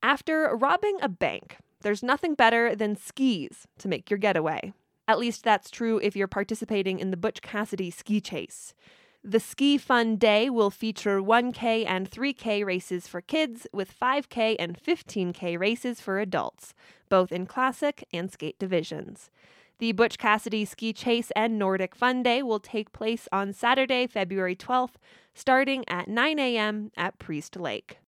After 0.02 0.56
robbing 0.56 0.96
a 1.02 1.10
bank, 1.10 1.58
there's 1.82 2.02
nothing 2.02 2.34
better 2.34 2.74
than 2.74 2.96
skis 2.96 3.66
to 3.76 3.88
make 3.88 4.08
your 4.08 4.16
getaway. 4.16 4.72
At 5.06 5.18
least 5.18 5.44
that's 5.44 5.70
true 5.70 5.98
if 6.02 6.16
you're 6.16 6.26
participating 6.28 6.98
in 6.98 7.10
the 7.10 7.16
Butch 7.16 7.42
Cassidy 7.42 7.90
ski 7.90 8.20
chase. 8.20 8.74
The 9.22 9.40
Ski 9.40 9.78
Fun 9.78 10.16
Day 10.16 10.50
will 10.50 10.70
feature 10.70 11.20
1K 11.20 11.86
and 11.86 12.10
3K 12.10 12.64
races 12.64 13.08
for 13.08 13.22
kids, 13.22 13.66
with 13.72 13.98
5K 13.98 14.56
and 14.58 14.78
15K 14.78 15.58
races 15.58 16.00
for 16.00 16.18
adults, 16.18 16.74
both 17.08 17.32
in 17.32 17.46
classic 17.46 18.06
and 18.12 18.30
skate 18.30 18.58
divisions. 18.58 19.30
The 19.78 19.92
Butch 19.92 20.18
Cassidy 20.18 20.64
Ski 20.66 20.92
Chase 20.92 21.30
and 21.34 21.58
Nordic 21.58 21.94
Fun 21.94 22.22
Day 22.22 22.42
will 22.42 22.60
take 22.60 22.92
place 22.92 23.26
on 23.32 23.52
Saturday, 23.52 24.06
February 24.06 24.54
12th, 24.54 24.96
starting 25.34 25.84
at 25.88 26.06
9 26.06 26.38
a.m. 26.38 26.92
at 26.96 27.18
Priest 27.18 27.56
Lake. 27.56 27.98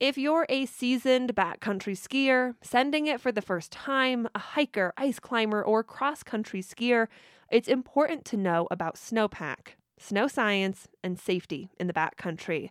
If 0.00 0.18
you're 0.18 0.44
a 0.48 0.66
seasoned 0.66 1.36
backcountry 1.36 1.96
skier, 1.96 2.56
sending 2.60 3.06
it 3.06 3.20
for 3.20 3.30
the 3.30 3.40
first 3.40 3.70
time, 3.70 4.26
a 4.34 4.40
hiker, 4.40 4.92
ice 4.96 5.20
climber, 5.20 5.62
or 5.62 5.84
cross 5.84 6.24
country 6.24 6.62
skier, 6.62 7.06
it's 7.48 7.68
important 7.68 8.24
to 8.26 8.36
know 8.36 8.66
about 8.72 8.96
snowpack, 8.96 9.76
snow 9.96 10.26
science, 10.26 10.88
and 11.04 11.16
safety 11.16 11.70
in 11.78 11.86
the 11.86 11.92
backcountry. 11.92 12.70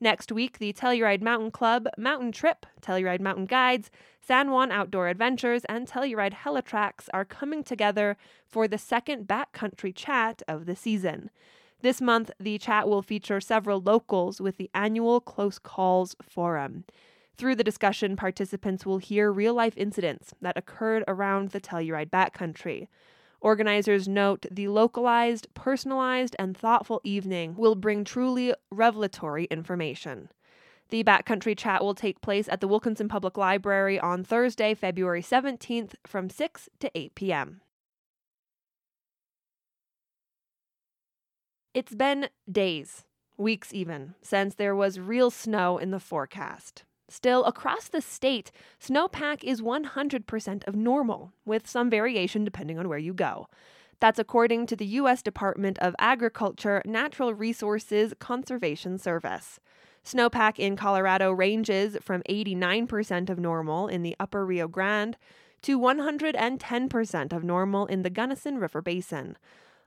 Next 0.00 0.32
week, 0.32 0.58
the 0.58 0.72
Telluride 0.72 1.20
Mountain 1.20 1.50
Club, 1.50 1.88
Mountain 1.98 2.32
Trip, 2.32 2.64
Telluride 2.80 3.20
Mountain 3.20 3.46
Guides, 3.46 3.90
San 4.22 4.50
Juan 4.50 4.72
Outdoor 4.72 5.08
Adventures, 5.08 5.66
and 5.66 5.86
Telluride 5.86 6.34
Helitrax 6.34 7.08
are 7.12 7.26
coming 7.26 7.62
together 7.62 8.16
for 8.46 8.66
the 8.66 8.78
second 8.78 9.28
backcountry 9.28 9.94
chat 9.94 10.42
of 10.48 10.64
the 10.64 10.74
season. 10.74 11.28
This 11.82 12.00
month, 12.00 12.30
the 12.38 12.58
chat 12.58 12.88
will 12.88 13.02
feature 13.02 13.40
several 13.40 13.80
locals 13.80 14.40
with 14.40 14.56
the 14.56 14.70
annual 14.72 15.20
Close 15.20 15.58
Calls 15.58 16.14
Forum. 16.22 16.84
Through 17.36 17.56
the 17.56 17.64
discussion, 17.64 18.14
participants 18.14 18.86
will 18.86 18.98
hear 18.98 19.32
real 19.32 19.54
life 19.54 19.76
incidents 19.76 20.32
that 20.40 20.56
occurred 20.56 21.02
around 21.08 21.50
the 21.50 21.60
Telluride 21.60 22.08
backcountry. 22.08 22.86
Organizers 23.40 24.06
note 24.06 24.46
the 24.48 24.68
localized, 24.68 25.48
personalized, 25.54 26.36
and 26.38 26.56
thoughtful 26.56 27.00
evening 27.02 27.56
will 27.56 27.74
bring 27.74 28.04
truly 28.04 28.54
revelatory 28.70 29.46
information. 29.46 30.28
The 30.90 31.02
Backcountry 31.02 31.58
Chat 31.58 31.82
will 31.82 31.94
take 31.96 32.20
place 32.20 32.48
at 32.48 32.60
the 32.60 32.68
Wilkinson 32.68 33.08
Public 33.08 33.36
Library 33.36 33.98
on 33.98 34.22
Thursday, 34.22 34.74
February 34.74 35.22
17th 35.22 35.94
from 36.06 36.30
6 36.30 36.68
to 36.78 36.90
8 36.94 37.14
p.m. 37.16 37.61
It's 41.74 41.94
been 41.94 42.28
days, 42.50 43.06
weeks 43.38 43.72
even, 43.72 44.14
since 44.20 44.54
there 44.54 44.76
was 44.76 45.00
real 45.00 45.30
snow 45.30 45.78
in 45.78 45.90
the 45.90 45.98
forecast. 45.98 46.84
Still, 47.08 47.44
across 47.44 47.88
the 47.88 48.02
state, 48.02 48.52
snowpack 48.78 49.42
is 49.42 49.62
100% 49.62 50.68
of 50.68 50.76
normal, 50.76 51.32
with 51.46 51.66
some 51.66 51.88
variation 51.88 52.44
depending 52.44 52.78
on 52.78 52.90
where 52.90 52.98
you 52.98 53.14
go. 53.14 53.48
That's 54.00 54.18
according 54.18 54.66
to 54.66 54.76
the 54.76 54.84
U.S. 54.84 55.22
Department 55.22 55.78
of 55.78 55.96
Agriculture 55.98 56.82
Natural 56.84 57.32
Resources 57.32 58.12
Conservation 58.18 58.98
Service. 58.98 59.58
Snowpack 60.04 60.58
in 60.58 60.76
Colorado 60.76 61.32
ranges 61.32 61.96
from 62.02 62.22
89% 62.28 63.30
of 63.30 63.38
normal 63.38 63.88
in 63.88 64.02
the 64.02 64.16
upper 64.20 64.44
Rio 64.44 64.68
Grande 64.68 65.16
to 65.62 65.80
110% 65.80 67.32
of 67.32 67.44
normal 67.44 67.86
in 67.86 68.02
the 68.02 68.10
Gunnison 68.10 68.58
River 68.58 68.82
Basin. 68.82 69.38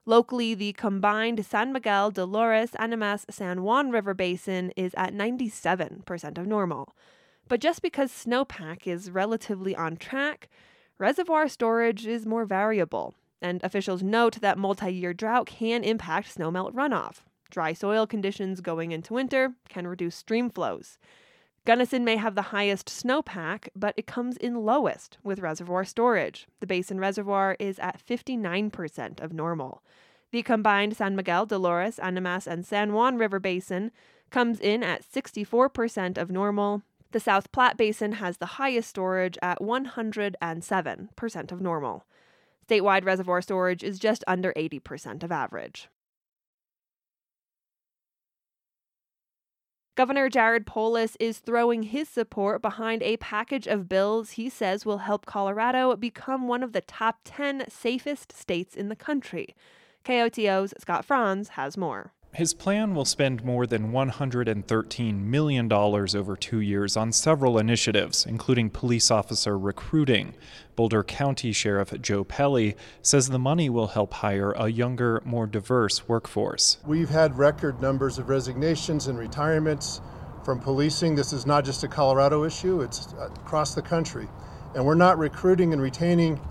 Locally, 0.08 0.54
the 0.54 0.74
combined 0.74 1.44
San 1.44 1.74
Miguel, 1.74 2.12
Dolores, 2.12 2.76
Animas, 2.76 3.26
San 3.30 3.64
Juan 3.64 3.90
River 3.90 4.14
Basin 4.14 4.72
is 4.76 4.94
at 4.96 5.16
97% 5.16 6.38
of 6.38 6.46
normal. 6.46 6.96
But 7.48 7.60
just 7.60 7.82
because 7.82 8.12
snowpack 8.12 8.86
is 8.86 9.10
relatively 9.10 9.76
on 9.76 9.98
track, 9.98 10.48
reservoir 11.00 11.48
storage 11.48 12.06
is 12.06 12.26
more 12.26 12.46
variable, 12.46 13.16
and 13.42 13.64
officials 13.64 14.04
note 14.04 14.42
that 14.42 14.60
multi 14.60 14.94
year 14.94 15.14
drought 15.14 15.48
can 15.48 15.84
impact 15.84 16.38
snowmelt 16.38 16.74
runoff. 16.74 17.22
Dry 17.50 17.74
soil 17.74 18.06
conditions 18.06 18.62
going 18.62 18.92
into 18.92 19.14
winter 19.14 19.54
can 19.70 19.88
reduce 19.88 20.16
stream 20.16 20.52
flows. 20.52 21.00
Gunnison 21.66 22.06
may 22.06 22.18
have 22.18 22.36
the 22.36 22.54
highest 22.54 22.88
snowpack, 22.88 23.70
but 23.76 23.96
it 23.98 24.06
comes 24.06 24.38
in 24.38 24.64
lowest 24.64 25.18
with 25.24 25.40
reservoir 25.40 25.84
storage. 25.84 26.48
The 26.60 26.68
basin 26.68 27.00
reservoir 27.00 27.58
is 27.60 27.80
at 27.80 28.00
59% 28.06 29.20
of 29.20 29.34
normal. 29.34 29.82
The 30.32 30.44
combined 30.44 30.96
San 30.96 31.16
Miguel, 31.16 31.48
Dolores, 31.48 31.98
Animas, 31.98 32.46
and 32.48 32.66
San 32.66 32.94
Juan 32.94 33.18
River 33.18 33.40
Basin 33.40 33.92
comes 34.30 34.60
in 34.60 34.84
at 34.84 35.04
64% 35.04 36.18
of 36.18 36.30
normal, 36.30 36.84
the 37.16 37.20
South 37.22 37.52
Platte 37.54 37.78
Basin 37.78 38.12
has 38.14 38.38
the 38.38 38.58
highest 38.58 38.90
storage 38.90 39.38
at 39.42 39.62
107% 39.62 41.52
of 41.52 41.62
normal. 41.62 42.06
Statewide 42.68 43.06
reservoir 43.06 43.42
storage 43.42 43.86
is 43.86 44.00
just 44.00 44.24
under 44.28 44.52
80% 44.54 45.24
of 45.24 45.32
average. 45.32 45.88
Governor 49.96 50.28
Jared 50.28 50.66
Polis 50.66 51.16
is 51.22 51.38
throwing 51.38 51.84
his 51.84 52.10
support 52.10 52.62
behind 52.62 53.02
a 53.02 53.16
package 53.16 53.66
of 53.66 53.88
bills 53.88 54.32
he 54.32 54.50
says 54.50 54.86
will 54.86 54.98
help 54.98 55.26
Colorado 55.26 55.96
become 55.96 56.50
one 56.50 56.64
of 56.64 56.74
the 56.74 56.82
top 56.82 57.20
10 57.24 57.70
safest 57.70 58.34
states 58.34 58.76
in 58.76 58.90
the 58.90 58.96
country. 58.98 59.56
KOTO's 60.04 60.74
Scott 60.78 61.06
Franz 61.06 61.50
has 61.50 61.78
more. 61.78 62.12
His 62.36 62.54
plan 62.54 62.94
will 62.94 63.06
spend 63.06 63.46
more 63.46 63.66
than 63.66 63.94
$113 63.94 65.24
million 65.24 65.72
over 65.72 66.36
two 66.36 66.60
years 66.60 66.98
on 66.98 67.14
several 67.14 67.58
initiatives, 67.58 68.26
including 68.26 68.72
police 68.72 69.10
officer 69.10 69.58
recruiting. 69.58 70.36
Boulder 70.76 71.02
County 71.02 71.54
Sheriff 71.54 71.94
Joe 72.02 72.26
Pelle 72.26 72.74
says 73.02 73.30
the 73.30 73.40
money 73.40 73.70
will 73.70 73.88
help 73.88 74.16
hire 74.16 74.52
a 74.52 74.68
younger, 74.68 75.22
more 75.24 75.48
diverse 75.48 76.10
workforce. 76.10 76.78
We've 76.86 77.10
had 77.10 77.38
record 77.38 77.82
numbers 77.82 78.18
of 78.18 78.28
resignations 78.28 79.08
and 79.08 79.18
retirements 79.18 80.02
from 80.44 80.60
policing. 80.60 81.16
This 81.16 81.32
is 81.32 81.46
not 81.46 81.64
just 81.64 81.86
a 81.86 81.88
Colorado 81.88 82.44
issue, 82.44 82.82
it's 82.82 83.14
across 83.14 83.76
the 83.76 83.82
country. 83.82 84.28
And 84.76 84.86
we're 84.86 84.96
not 84.96 85.18
recruiting 85.18 85.72
and 85.72 85.82
retaining 85.82 86.42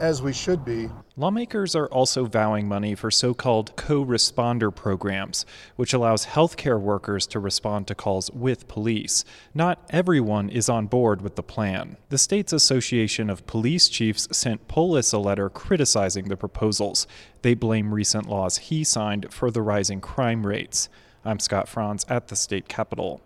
as 0.00 0.22
we 0.22 0.32
should 0.32 0.64
be. 0.64 0.88
Lawmakers 1.16 1.76
are 1.76 1.86
also 1.88 2.24
vowing 2.24 2.66
money 2.66 2.94
for 2.94 3.10
so 3.10 3.34
called 3.34 3.76
co 3.76 4.04
responder 4.04 4.74
programs, 4.74 5.44
which 5.76 5.92
allows 5.92 6.26
healthcare 6.26 6.80
workers 6.80 7.26
to 7.28 7.38
respond 7.38 7.86
to 7.86 7.94
calls 7.94 8.30
with 8.32 8.66
police. 8.66 9.24
Not 9.54 9.84
everyone 9.90 10.48
is 10.48 10.68
on 10.68 10.86
board 10.86 11.20
with 11.20 11.36
the 11.36 11.42
plan. 11.42 11.96
The 12.08 12.18
state's 12.18 12.52
Association 12.52 13.30
of 13.30 13.46
Police 13.46 13.88
Chiefs 13.88 14.26
sent 14.32 14.66
Polis 14.66 15.12
a 15.12 15.18
letter 15.18 15.50
criticizing 15.50 16.28
the 16.28 16.36
proposals. 16.36 17.06
They 17.42 17.54
blame 17.54 17.94
recent 17.94 18.28
laws 18.28 18.56
he 18.56 18.82
signed 18.82 19.32
for 19.32 19.50
the 19.50 19.62
rising 19.62 20.00
crime 20.00 20.46
rates. 20.46 20.88
I'm 21.24 21.38
Scott 21.38 21.68
Franz 21.68 22.06
at 22.08 22.28
the 22.28 22.36
state 22.36 22.66
capitol. 22.66 23.20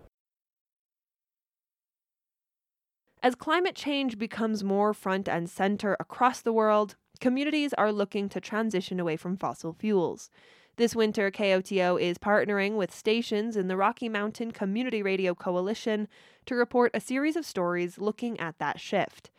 As 3.25 3.35
climate 3.35 3.75
change 3.75 4.19
becomes 4.19 4.62
more 4.62 4.93
front 4.93 5.31
and 5.31 5.49
center 5.49 5.97
across 5.99 6.43
the 6.43 6.52
world, 6.52 6.97
communities 7.21 7.73
are 7.73 7.90
looking 7.90 8.28
to 8.28 8.38
transition 8.38 9.00
away 9.00 9.16
from 9.16 9.38
fossil 9.38 9.73
fuels. 9.73 10.28
This 10.76 10.95
winter, 10.95 11.31
KOTO 11.31 11.99
is 11.99 12.19
partnering 12.19 12.76
with 12.76 12.95
stations 12.95 13.57
in 13.57 13.66
the 13.66 13.78
Rocky 13.78 14.11
Mountain 14.11 14.50
Community 14.50 15.02
Radio 15.02 15.35
Coalition 15.35 16.07
to 16.45 16.54
report 16.54 16.90
a 16.93 17.00
series 17.00 17.35
of 17.35 17.47
stories 17.47 17.97
looking 17.97 18.38
at 18.38 18.59
that 18.59 18.78
shift. 18.78 19.31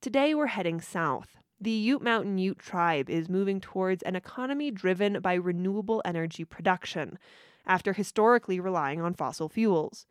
Today, 0.00 0.34
we're 0.34 0.46
heading 0.46 0.80
south. 0.80 1.36
The 1.60 1.70
Ute 1.70 2.00
Mountain 2.00 2.38
Ute 2.38 2.58
tribe 2.58 3.10
is 3.10 3.28
moving 3.28 3.60
towards 3.60 4.02
an 4.04 4.16
economy 4.16 4.70
driven 4.70 5.20
by 5.20 5.34
renewable 5.34 6.00
energy 6.06 6.46
production, 6.46 7.18
after 7.66 7.92
historically 7.92 8.58
relying 8.58 9.02
on 9.02 9.12
fossil 9.12 9.50
fuels. 9.50 10.06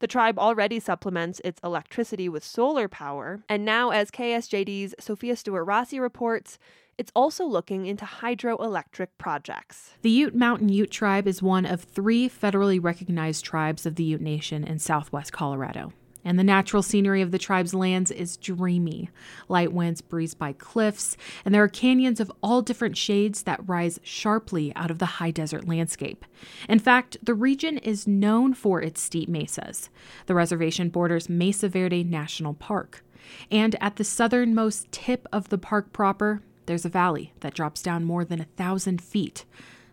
The 0.00 0.06
tribe 0.06 0.38
already 0.38 0.80
supplements 0.80 1.40
its 1.44 1.60
electricity 1.62 2.28
with 2.28 2.44
solar 2.44 2.88
power, 2.88 3.42
and 3.48 3.64
now, 3.64 3.90
as 3.90 4.10
KSJD's 4.10 4.94
Sophia 4.98 5.36
Stewart 5.36 5.66
Rossi 5.66 6.00
reports, 6.00 6.58
it's 6.96 7.12
also 7.14 7.44
looking 7.44 7.86
into 7.86 8.04
hydroelectric 8.04 9.08
projects. 9.18 9.94
The 10.02 10.10
Ute 10.10 10.34
Mountain 10.34 10.68
Ute 10.68 10.90
tribe 10.90 11.26
is 11.26 11.42
one 11.42 11.66
of 11.66 11.82
three 11.82 12.28
federally 12.28 12.82
recognized 12.82 13.44
tribes 13.44 13.86
of 13.86 13.96
the 13.96 14.04
Ute 14.04 14.20
Nation 14.20 14.64
in 14.64 14.78
southwest 14.78 15.32
Colorado 15.32 15.92
and 16.24 16.38
the 16.38 16.44
natural 16.44 16.82
scenery 16.82 17.22
of 17.22 17.30
the 17.30 17.38
tribe's 17.38 17.74
lands 17.74 18.10
is 18.10 18.36
dreamy. 18.36 19.10
Light 19.48 19.72
winds 19.72 20.00
breeze 20.00 20.34
by 20.34 20.52
cliffs, 20.52 21.16
and 21.44 21.54
there 21.54 21.62
are 21.62 21.68
canyons 21.68 22.20
of 22.20 22.32
all 22.42 22.62
different 22.62 22.96
shades 22.96 23.42
that 23.42 23.68
rise 23.68 24.00
sharply 24.02 24.72
out 24.74 24.90
of 24.90 24.98
the 24.98 25.06
high 25.06 25.30
desert 25.30 25.68
landscape. 25.68 26.24
In 26.68 26.78
fact, 26.78 27.16
the 27.22 27.34
region 27.34 27.78
is 27.78 28.06
known 28.06 28.54
for 28.54 28.80
its 28.80 29.00
steep 29.00 29.28
mesas. 29.28 29.90
The 30.26 30.34
reservation 30.34 30.88
borders 30.88 31.28
Mesa 31.28 31.68
Verde 31.68 32.04
National 32.04 32.54
Park. 32.54 33.04
And 33.50 33.76
at 33.80 33.96
the 33.96 34.04
southernmost 34.04 34.90
tip 34.92 35.26
of 35.32 35.48
the 35.48 35.58
park 35.58 35.92
proper, 35.92 36.42
there's 36.66 36.84
a 36.84 36.90
valley 36.90 37.32
that 37.40 37.54
drops 37.54 37.82
down 37.82 38.04
more 38.04 38.24
than 38.24 38.40
a 38.40 38.46
thousand 38.56 39.02
feet, 39.02 39.44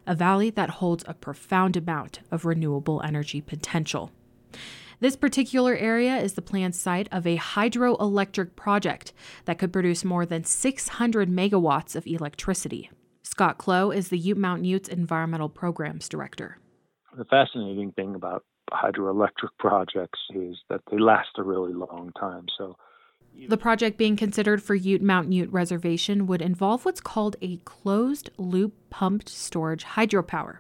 a 0.08 0.16
valley 0.16 0.50
that 0.50 0.70
holds 0.70 1.04
a 1.08 1.14
profound 1.14 1.76
amount 1.76 2.20
of 2.32 2.46
renewable 2.46 3.02
energy 3.04 3.42
potential. 3.42 4.12
This 5.02 5.16
particular 5.16 5.76
area 5.76 6.16
is 6.18 6.34
the 6.34 6.44
planned 6.44 6.76
site 6.76 7.10
of 7.12 7.26
a 7.26 7.36
hydroelectric 7.36 8.56
project 8.56 9.14
that 9.46 9.58
could 9.58 9.74
produce 9.74 10.06
more 10.06 10.28
than 10.28 10.44
600 10.44 11.28
megawatts 11.28 11.96
of 11.96 12.06
electricity. 12.06 12.92
Scott 13.24 13.58
Clow 13.58 13.90
is 13.90 14.10
the 14.10 14.20
Ute 14.20 14.38
Mountain 14.38 14.66
Utes 14.66 14.88
Environmental 14.88 15.50
Programs 15.50 16.08
Director. 16.08 16.60
The 17.18 17.26
fascinating 17.26 17.94
thing 17.94 18.14
about 18.14 18.46
hydroelectric 18.72 19.50
projects 19.58 20.20
is 20.36 20.56
that 20.70 20.82
they 20.92 21.00
last 21.00 21.30
a 21.40 21.44
really 21.44 21.74
long 21.74 22.12
time. 22.20 22.46
So 22.56 22.78
the 23.50 23.58
project 23.58 23.98
being 23.98 24.16
considered 24.16 24.62
for 24.62 24.76
Ute 24.76 25.02
Mountain 25.02 25.32
Ute 25.32 25.52
Reservation 25.52 26.28
would 26.28 26.44
involve 26.44 26.86
what's 26.86 27.02
called 27.02 27.38
a 27.42 27.58
closed 27.66 28.30
loop 28.38 28.76
pumped 28.92 29.30
storage 29.30 29.84
hydropower. 29.84 30.60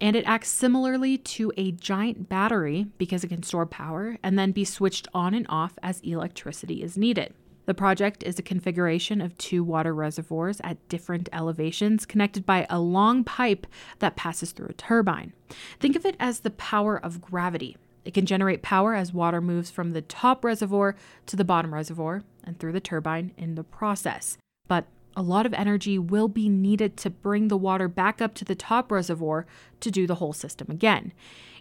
And 0.00 0.16
it 0.16 0.24
acts 0.26 0.50
similarly 0.50 1.18
to 1.18 1.52
a 1.56 1.72
giant 1.72 2.28
battery 2.28 2.86
because 2.98 3.24
it 3.24 3.28
can 3.28 3.42
store 3.42 3.66
power 3.66 4.16
and 4.22 4.38
then 4.38 4.52
be 4.52 4.64
switched 4.64 5.08
on 5.14 5.34
and 5.34 5.46
off 5.48 5.78
as 5.82 6.00
electricity 6.00 6.82
is 6.82 6.96
needed. 6.96 7.34
The 7.66 7.74
project 7.74 8.22
is 8.24 8.38
a 8.38 8.42
configuration 8.42 9.20
of 9.20 9.36
two 9.38 9.62
water 9.62 9.94
reservoirs 9.94 10.60
at 10.64 10.88
different 10.88 11.28
elevations 11.32 12.04
connected 12.04 12.44
by 12.44 12.66
a 12.68 12.80
long 12.80 13.22
pipe 13.22 13.66
that 14.00 14.16
passes 14.16 14.50
through 14.50 14.68
a 14.70 14.72
turbine. 14.72 15.32
Think 15.78 15.94
of 15.94 16.04
it 16.04 16.16
as 16.18 16.40
the 16.40 16.50
power 16.50 16.98
of 16.98 17.20
gravity. 17.20 17.76
It 18.04 18.14
can 18.14 18.26
generate 18.26 18.62
power 18.62 18.94
as 18.94 19.12
water 19.12 19.40
moves 19.40 19.70
from 19.70 19.90
the 19.90 20.02
top 20.02 20.44
reservoir 20.44 20.96
to 21.26 21.36
the 21.36 21.44
bottom 21.44 21.72
reservoir 21.72 22.22
and 22.42 22.58
through 22.58 22.72
the 22.72 22.80
turbine 22.80 23.32
in 23.36 23.54
the 23.54 23.62
process. 23.62 24.36
But 24.66 24.86
a 25.16 25.22
lot 25.22 25.46
of 25.46 25.54
energy 25.54 25.98
will 25.98 26.28
be 26.28 26.48
needed 26.48 26.96
to 26.98 27.10
bring 27.10 27.48
the 27.48 27.56
water 27.56 27.88
back 27.88 28.20
up 28.22 28.34
to 28.34 28.44
the 28.44 28.54
top 28.54 28.90
reservoir 28.92 29.46
to 29.80 29.90
do 29.90 30.06
the 30.06 30.16
whole 30.16 30.32
system 30.32 30.68
again. 30.70 31.12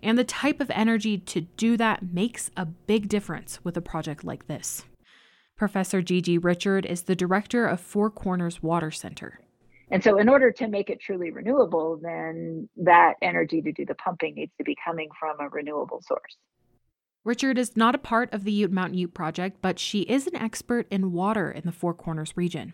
And 0.01 0.17
the 0.17 0.23
type 0.23 0.59
of 0.59 0.71
energy 0.71 1.17
to 1.17 1.41
do 1.41 1.75
that 1.77 2.13
makes 2.13 2.51
a 2.55 2.65
big 2.65 3.09
difference 3.09 3.59
with 3.63 3.75
a 3.75 3.81
project 3.81 4.23
like 4.23 4.47
this. 4.47 4.85
Professor 5.57 6.01
Gigi 6.01 6.37
Richard 6.37 6.85
is 6.85 7.01
the 7.01 7.15
director 7.15 7.65
of 7.65 7.81
Four 7.81 8.09
Corners 8.09 8.63
Water 8.63 8.91
Center. 8.91 9.41
And 9.91 10.03
so, 10.03 10.17
in 10.17 10.29
order 10.29 10.51
to 10.51 10.67
make 10.67 10.89
it 10.89 11.01
truly 11.01 11.31
renewable, 11.31 11.99
then 12.01 12.69
that 12.77 13.15
energy 13.21 13.61
to 13.61 13.71
do 13.71 13.85
the 13.85 13.95
pumping 13.95 14.35
needs 14.35 14.51
to 14.57 14.63
be 14.63 14.77
coming 14.85 15.09
from 15.19 15.39
a 15.39 15.49
renewable 15.49 16.01
source. 16.01 16.37
Richard 17.25 17.57
is 17.57 17.75
not 17.75 17.95
a 17.95 17.99
part 17.99 18.33
of 18.33 18.45
the 18.45 18.51
Ute 18.51 18.71
Mountain 18.71 18.97
Ute 18.97 19.13
project, 19.13 19.57
but 19.61 19.77
she 19.77 20.01
is 20.03 20.25
an 20.25 20.37
expert 20.37 20.87
in 20.89 21.11
water 21.11 21.51
in 21.51 21.63
the 21.65 21.71
Four 21.71 21.93
Corners 21.93 22.31
region. 22.37 22.73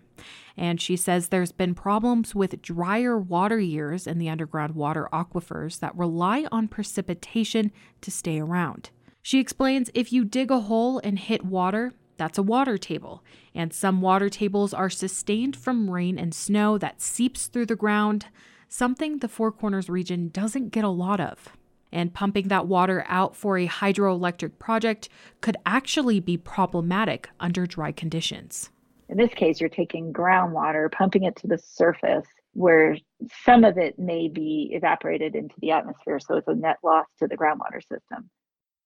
And 0.56 0.80
she 0.80 0.96
says 0.96 1.28
there's 1.28 1.52
been 1.52 1.74
problems 1.74 2.36
with 2.36 2.62
drier 2.62 3.18
water 3.18 3.60
years 3.60 4.06
in 4.06 4.20
the 4.20 4.30
underground 4.30 4.76
water 4.76 5.10
aquifers 5.12 5.80
that 5.80 5.98
rely 5.98 6.46
on 6.52 6.68
precipitation 6.68 7.72
to 8.02 8.12
stay 8.12 8.40
around. 8.40 8.92
She 9.24 9.40
explains 9.40 9.90
if 9.96 10.14
you 10.14 10.24
dig 10.24 10.52
a 10.52 10.60
hole 10.60 11.02
and 11.04 11.18
hit 11.18 11.44
water, 11.44 11.94
that's 12.18 12.38
a 12.38 12.44
water 12.44 12.78
table. 12.78 13.24
And 13.56 13.74
some 13.74 14.00
water 14.00 14.30
tables 14.30 14.76
are 14.76 14.92
sustained 14.92 15.56
from 15.56 15.90
rain 15.90 16.20
and 16.20 16.36
snow 16.36 16.78
that 16.78 17.02
seeps 17.02 17.48
through 17.48 17.66
the 17.66 17.76
ground, 17.76 18.28
something 18.70 19.18
the 19.18 19.28
Four 19.28 19.52
Corners 19.52 19.90
region 19.90 20.30
doesn't 20.30 20.70
get 20.70 20.84
a 20.84 20.90
lot 20.90 21.20
of 21.20 21.50
and 21.96 22.14
pumping 22.14 22.50
that 22.50 22.68
water 22.68 23.06
out 23.08 23.36
for 23.36 23.58
a 23.58 23.68
hydroelectric 23.68 24.60
project 24.60 25.10
could 25.42 25.56
actually 25.66 26.20
be 26.20 26.38
problematic 26.38 27.30
under 27.40 27.66
dry 27.66 27.92
conditions. 27.92 28.70
In 29.08 29.18
this 29.18 29.34
case, 29.34 29.62
you're 29.62 29.70
taking 29.70 30.12
groundwater, 30.12 30.92
pumping 30.92 31.24
it 31.24 31.36
to 31.38 31.48
the 31.48 31.58
surface 31.58 32.28
where 32.54 32.98
some 33.44 33.64
of 33.64 33.78
it 33.78 33.98
may 33.98 34.28
be 34.28 34.70
evaporated 34.74 35.36
into 35.36 35.56
the 35.62 35.72
atmosphere. 35.72 36.20
So 36.20 36.36
it's 36.36 36.48
a 36.48 36.56
net 36.56 36.78
loss 36.84 37.06
to 37.20 37.28
the 37.28 37.38
groundwater 37.38 37.82
system. 37.82 38.30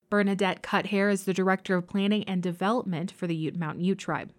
Bernadette 0.09 0.63
Cuthair 0.63 1.09
is 1.09 1.23
the 1.23 1.33
Director 1.33 1.75
of 1.75 1.87
Planning 1.87 2.23
and 2.23 2.41
Development 2.41 3.11
for 3.11 3.27
the 3.27 3.35
Ute 3.35 3.55
Mountain 3.55 3.83
Ute 3.83 3.99
Tribe. 3.99 4.31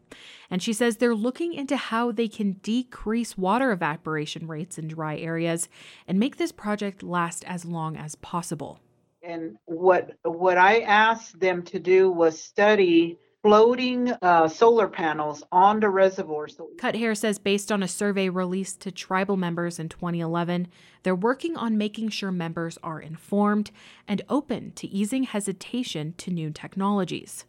And 0.50 0.62
she 0.62 0.72
says 0.72 0.96
they're 0.96 1.14
looking 1.14 1.54
into 1.54 1.76
how 1.76 2.10
they 2.10 2.28
can 2.28 2.54
decrease 2.54 3.38
water 3.38 3.70
evaporation 3.70 4.48
rates 4.48 4.78
in 4.78 4.88
dry 4.88 5.16
areas 5.16 5.68
and 6.08 6.18
make 6.18 6.36
this 6.36 6.52
project 6.52 7.02
last 7.02 7.44
as 7.44 7.64
long 7.64 7.96
as 7.96 8.16
possible. 8.16 8.80
And 9.22 9.56
what 9.66 10.12
what 10.24 10.58
I 10.58 10.80
asked 10.80 11.38
them 11.38 11.62
to 11.64 11.78
do 11.78 12.10
was 12.10 12.42
study 12.42 13.18
floating 13.42 14.12
uh, 14.22 14.46
solar 14.48 14.86
panels 14.86 15.42
on 15.50 15.80
the 15.80 15.88
reservoirs. 15.88 16.56
Cut 16.78 16.94
Cuthair 16.94 17.16
says, 17.16 17.38
based 17.38 17.72
on 17.72 17.82
a 17.82 17.88
survey 17.88 18.28
released 18.28 18.80
to 18.80 18.92
tribal 18.92 19.36
members 19.36 19.78
in 19.78 19.88
2011, 19.88 20.68
they're 21.02 21.14
working 21.14 21.56
on 21.56 21.78
making 21.78 22.10
sure 22.10 22.30
members 22.30 22.78
are 22.82 23.00
informed 23.00 23.70
and 24.06 24.22
open 24.28 24.72
to 24.72 24.86
easing 24.88 25.22
hesitation 25.22 26.14
to 26.18 26.30
new 26.30 26.50
technologies. 26.50 27.46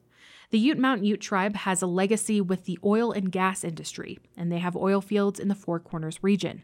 The 0.51 0.59
Ute 0.59 0.79
Mountain 0.79 1.05
Ute 1.05 1.21
tribe 1.21 1.55
has 1.57 1.81
a 1.81 1.87
legacy 1.87 2.41
with 2.41 2.65
the 2.65 2.79
oil 2.83 3.11
and 3.11 3.31
gas 3.31 3.63
industry, 3.63 4.19
and 4.37 4.51
they 4.51 4.59
have 4.59 4.75
oil 4.75 5.01
fields 5.01 5.39
in 5.39 5.47
the 5.47 5.55
Four 5.55 5.79
Corners 5.79 6.19
region. 6.21 6.63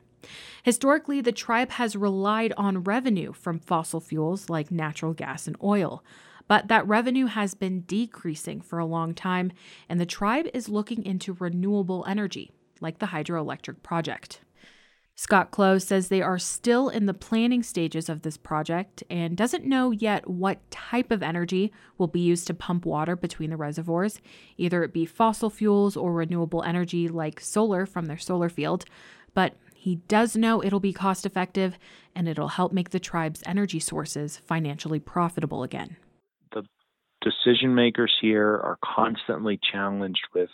Historically, 0.63 1.21
the 1.21 1.31
tribe 1.31 1.71
has 1.71 1.95
relied 1.95 2.53
on 2.57 2.83
revenue 2.83 3.31
from 3.31 3.59
fossil 3.59 4.01
fuels 4.01 4.49
like 4.49 4.71
natural 4.71 5.13
gas 5.13 5.47
and 5.47 5.55
oil, 5.63 6.03
but 6.47 6.67
that 6.67 6.87
revenue 6.87 7.25
has 7.25 7.53
been 7.53 7.81
decreasing 7.81 8.61
for 8.61 8.79
a 8.79 8.85
long 8.85 9.13
time, 9.13 9.51
and 9.89 9.99
the 9.99 10.05
tribe 10.05 10.47
is 10.53 10.69
looking 10.69 11.05
into 11.05 11.33
renewable 11.33 12.05
energy, 12.07 12.51
like 12.81 12.99
the 12.99 13.07
hydroelectric 13.07 13.83
project. 13.83 14.41
Scott 15.19 15.49
Clow 15.49 15.79
says 15.79 16.09
they 16.09 16.21
are 16.21 16.37
still 16.37 16.89
in 16.89 17.07
the 17.07 17.13
planning 17.13 17.63
stages 17.63 18.07
of 18.07 18.21
this 18.21 18.37
project 18.37 19.03
and 19.09 19.35
doesn't 19.35 19.65
know 19.65 19.89
yet 19.89 20.29
what 20.29 20.69
type 20.69 21.09
of 21.09 21.23
energy 21.23 21.73
will 21.97 22.05
be 22.07 22.19
used 22.19 22.45
to 22.45 22.53
pump 22.53 22.85
water 22.85 23.15
between 23.15 23.49
the 23.49 23.57
reservoirs, 23.57 24.21
either 24.57 24.83
it 24.83 24.93
be 24.93 25.07
fossil 25.07 25.49
fuels 25.49 25.97
or 25.97 26.13
renewable 26.13 26.61
energy 26.61 27.07
like 27.07 27.39
solar 27.39 27.87
from 27.87 28.05
their 28.05 28.19
solar 28.19 28.47
field. 28.47 28.85
But 29.33 29.55
he 29.73 29.95
does 30.07 30.35
know 30.35 30.63
it'll 30.63 30.79
be 30.79 30.93
cost 30.93 31.25
effective 31.25 31.79
and 32.13 32.27
it'll 32.27 32.49
help 32.49 32.71
make 32.71 32.91
the 32.91 32.99
tribe's 32.99 33.41
energy 33.47 33.79
sources 33.79 34.37
financially 34.45 34.99
profitable 34.99 35.63
again. 35.63 35.97
Decision 37.21 37.73
makers 37.73 38.13
here 38.21 38.47
are 38.47 38.77
constantly 38.83 39.59
challenged 39.71 40.21
with 40.33 40.49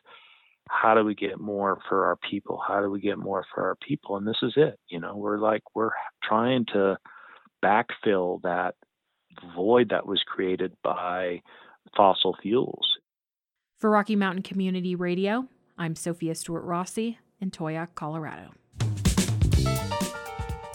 how 0.69 0.95
do 0.95 1.03
we 1.03 1.13
get 1.13 1.39
more 1.39 1.79
for 1.89 2.05
our 2.05 2.15
people? 2.29 2.61
How 2.65 2.81
do 2.81 2.89
we 2.89 3.01
get 3.01 3.17
more 3.17 3.45
for 3.53 3.67
our 3.67 3.75
people? 3.75 4.17
And 4.17 4.25
this 4.25 4.41
is 4.41 4.53
it. 4.55 4.79
You 4.89 4.99
know, 4.99 5.15
we're 5.17 5.37
like, 5.37 5.63
we're 5.75 5.91
trying 6.23 6.65
to 6.73 6.97
backfill 7.63 8.41
that 8.43 8.75
void 9.55 9.89
that 9.89 10.05
was 10.05 10.23
created 10.25 10.73
by 10.83 11.41
fossil 11.95 12.35
fuels. 12.41 12.97
For 13.77 13.89
Rocky 13.89 14.15
Mountain 14.15 14.43
Community 14.43 14.95
Radio, 14.95 15.47
I'm 15.77 15.95
Sophia 15.95 16.35
Stewart 16.35 16.63
Rossi 16.63 17.19
in 17.41 17.51
Towaoc, 17.51 17.89
Colorado. 17.95 18.51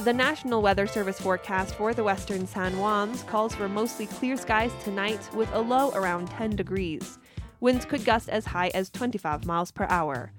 The 0.09 0.15
National 0.15 0.63
Weather 0.63 0.87
Service 0.87 1.21
forecast 1.21 1.75
for 1.75 1.93
the 1.93 2.03
western 2.03 2.47
San 2.47 2.73
Juans 2.73 3.25
calls 3.25 3.55
for 3.55 3.69
mostly 3.69 4.07
clear 4.07 4.39
skies 4.39 4.73
tonight 4.83 5.21
with 5.35 5.53
a 5.53 5.61
low 5.61 5.91
around 5.91 6.31
10 6.31 6.57
degrees. 6.57 7.19
Winds 7.61 7.85
could 7.85 8.07
gust 8.07 8.31
as 8.31 8.47
high 8.47 8.69
as 8.69 8.89
25 8.89 9.45
miles 9.45 9.71
per 9.71 9.85
hour. 9.91 10.33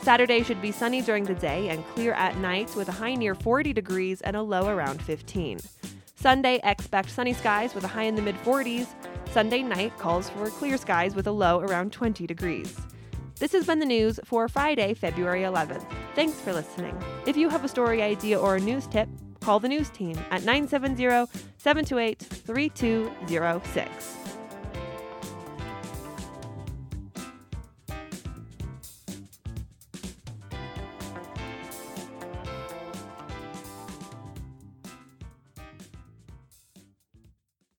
Saturday 0.00 0.42
should 0.42 0.62
be 0.62 0.72
sunny 0.72 1.02
during 1.02 1.24
the 1.24 1.34
day 1.34 1.68
and 1.68 1.86
clear 1.88 2.14
at 2.14 2.38
night 2.38 2.74
with 2.74 2.88
a 2.88 2.92
high 2.92 3.14
near 3.14 3.34
40 3.34 3.74
degrees 3.74 4.22
and 4.22 4.36
a 4.36 4.42
low 4.42 4.68
around 4.68 5.02
15. 5.02 5.60
Sunday, 6.14 6.58
expect 6.64 7.10
sunny 7.10 7.34
skies 7.34 7.74
with 7.74 7.84
a 7.84 7.88
high 7.88 8.04
in 8.04 8.14
the 8.14 8.22
mid 8.22 8.36
40s. 8.36 8.86
Sunday 9.32 9.62
night 9.62 9.98
calls 9.98 10.30
for 10.30 10.48
clear 10.48 10.78
skies 10.78 11.14
with 11.14 11.26
a 11.26 11.30
low 11.30 11.60
around 11.60 11.92
20 11.92 12.26
degrees. 12.26 12.74
This 13.40 13.52
has 13.52 13.66
been 13.66 13.78
the 13.78 13.86
news 13.86 14.20
for 14.22 14.48
Friday, 14.48 14.92
February 14.92 15.44
11th. 15.44 15.86
Thanks 16.14 16.38
for 16.38 16.52
listening. 16.52 16.94
If 17.24 17.38
you 17.38 17.48
have 17.48 17.64
a 17.64 17.68
story 17.68 18.02
idea 18.02 18.38
or 18.38 18.56
a 18.56 18.60
news 18.60 18.86
tip, 18.86 19.08
call 19.40 19.58
the 19.58 19.68
news 19.68 19.88
team 19.88 20.14
at 20.30 20.44
970 20.44 21.04
728 21.56 22.18
3206. 22.18 24.16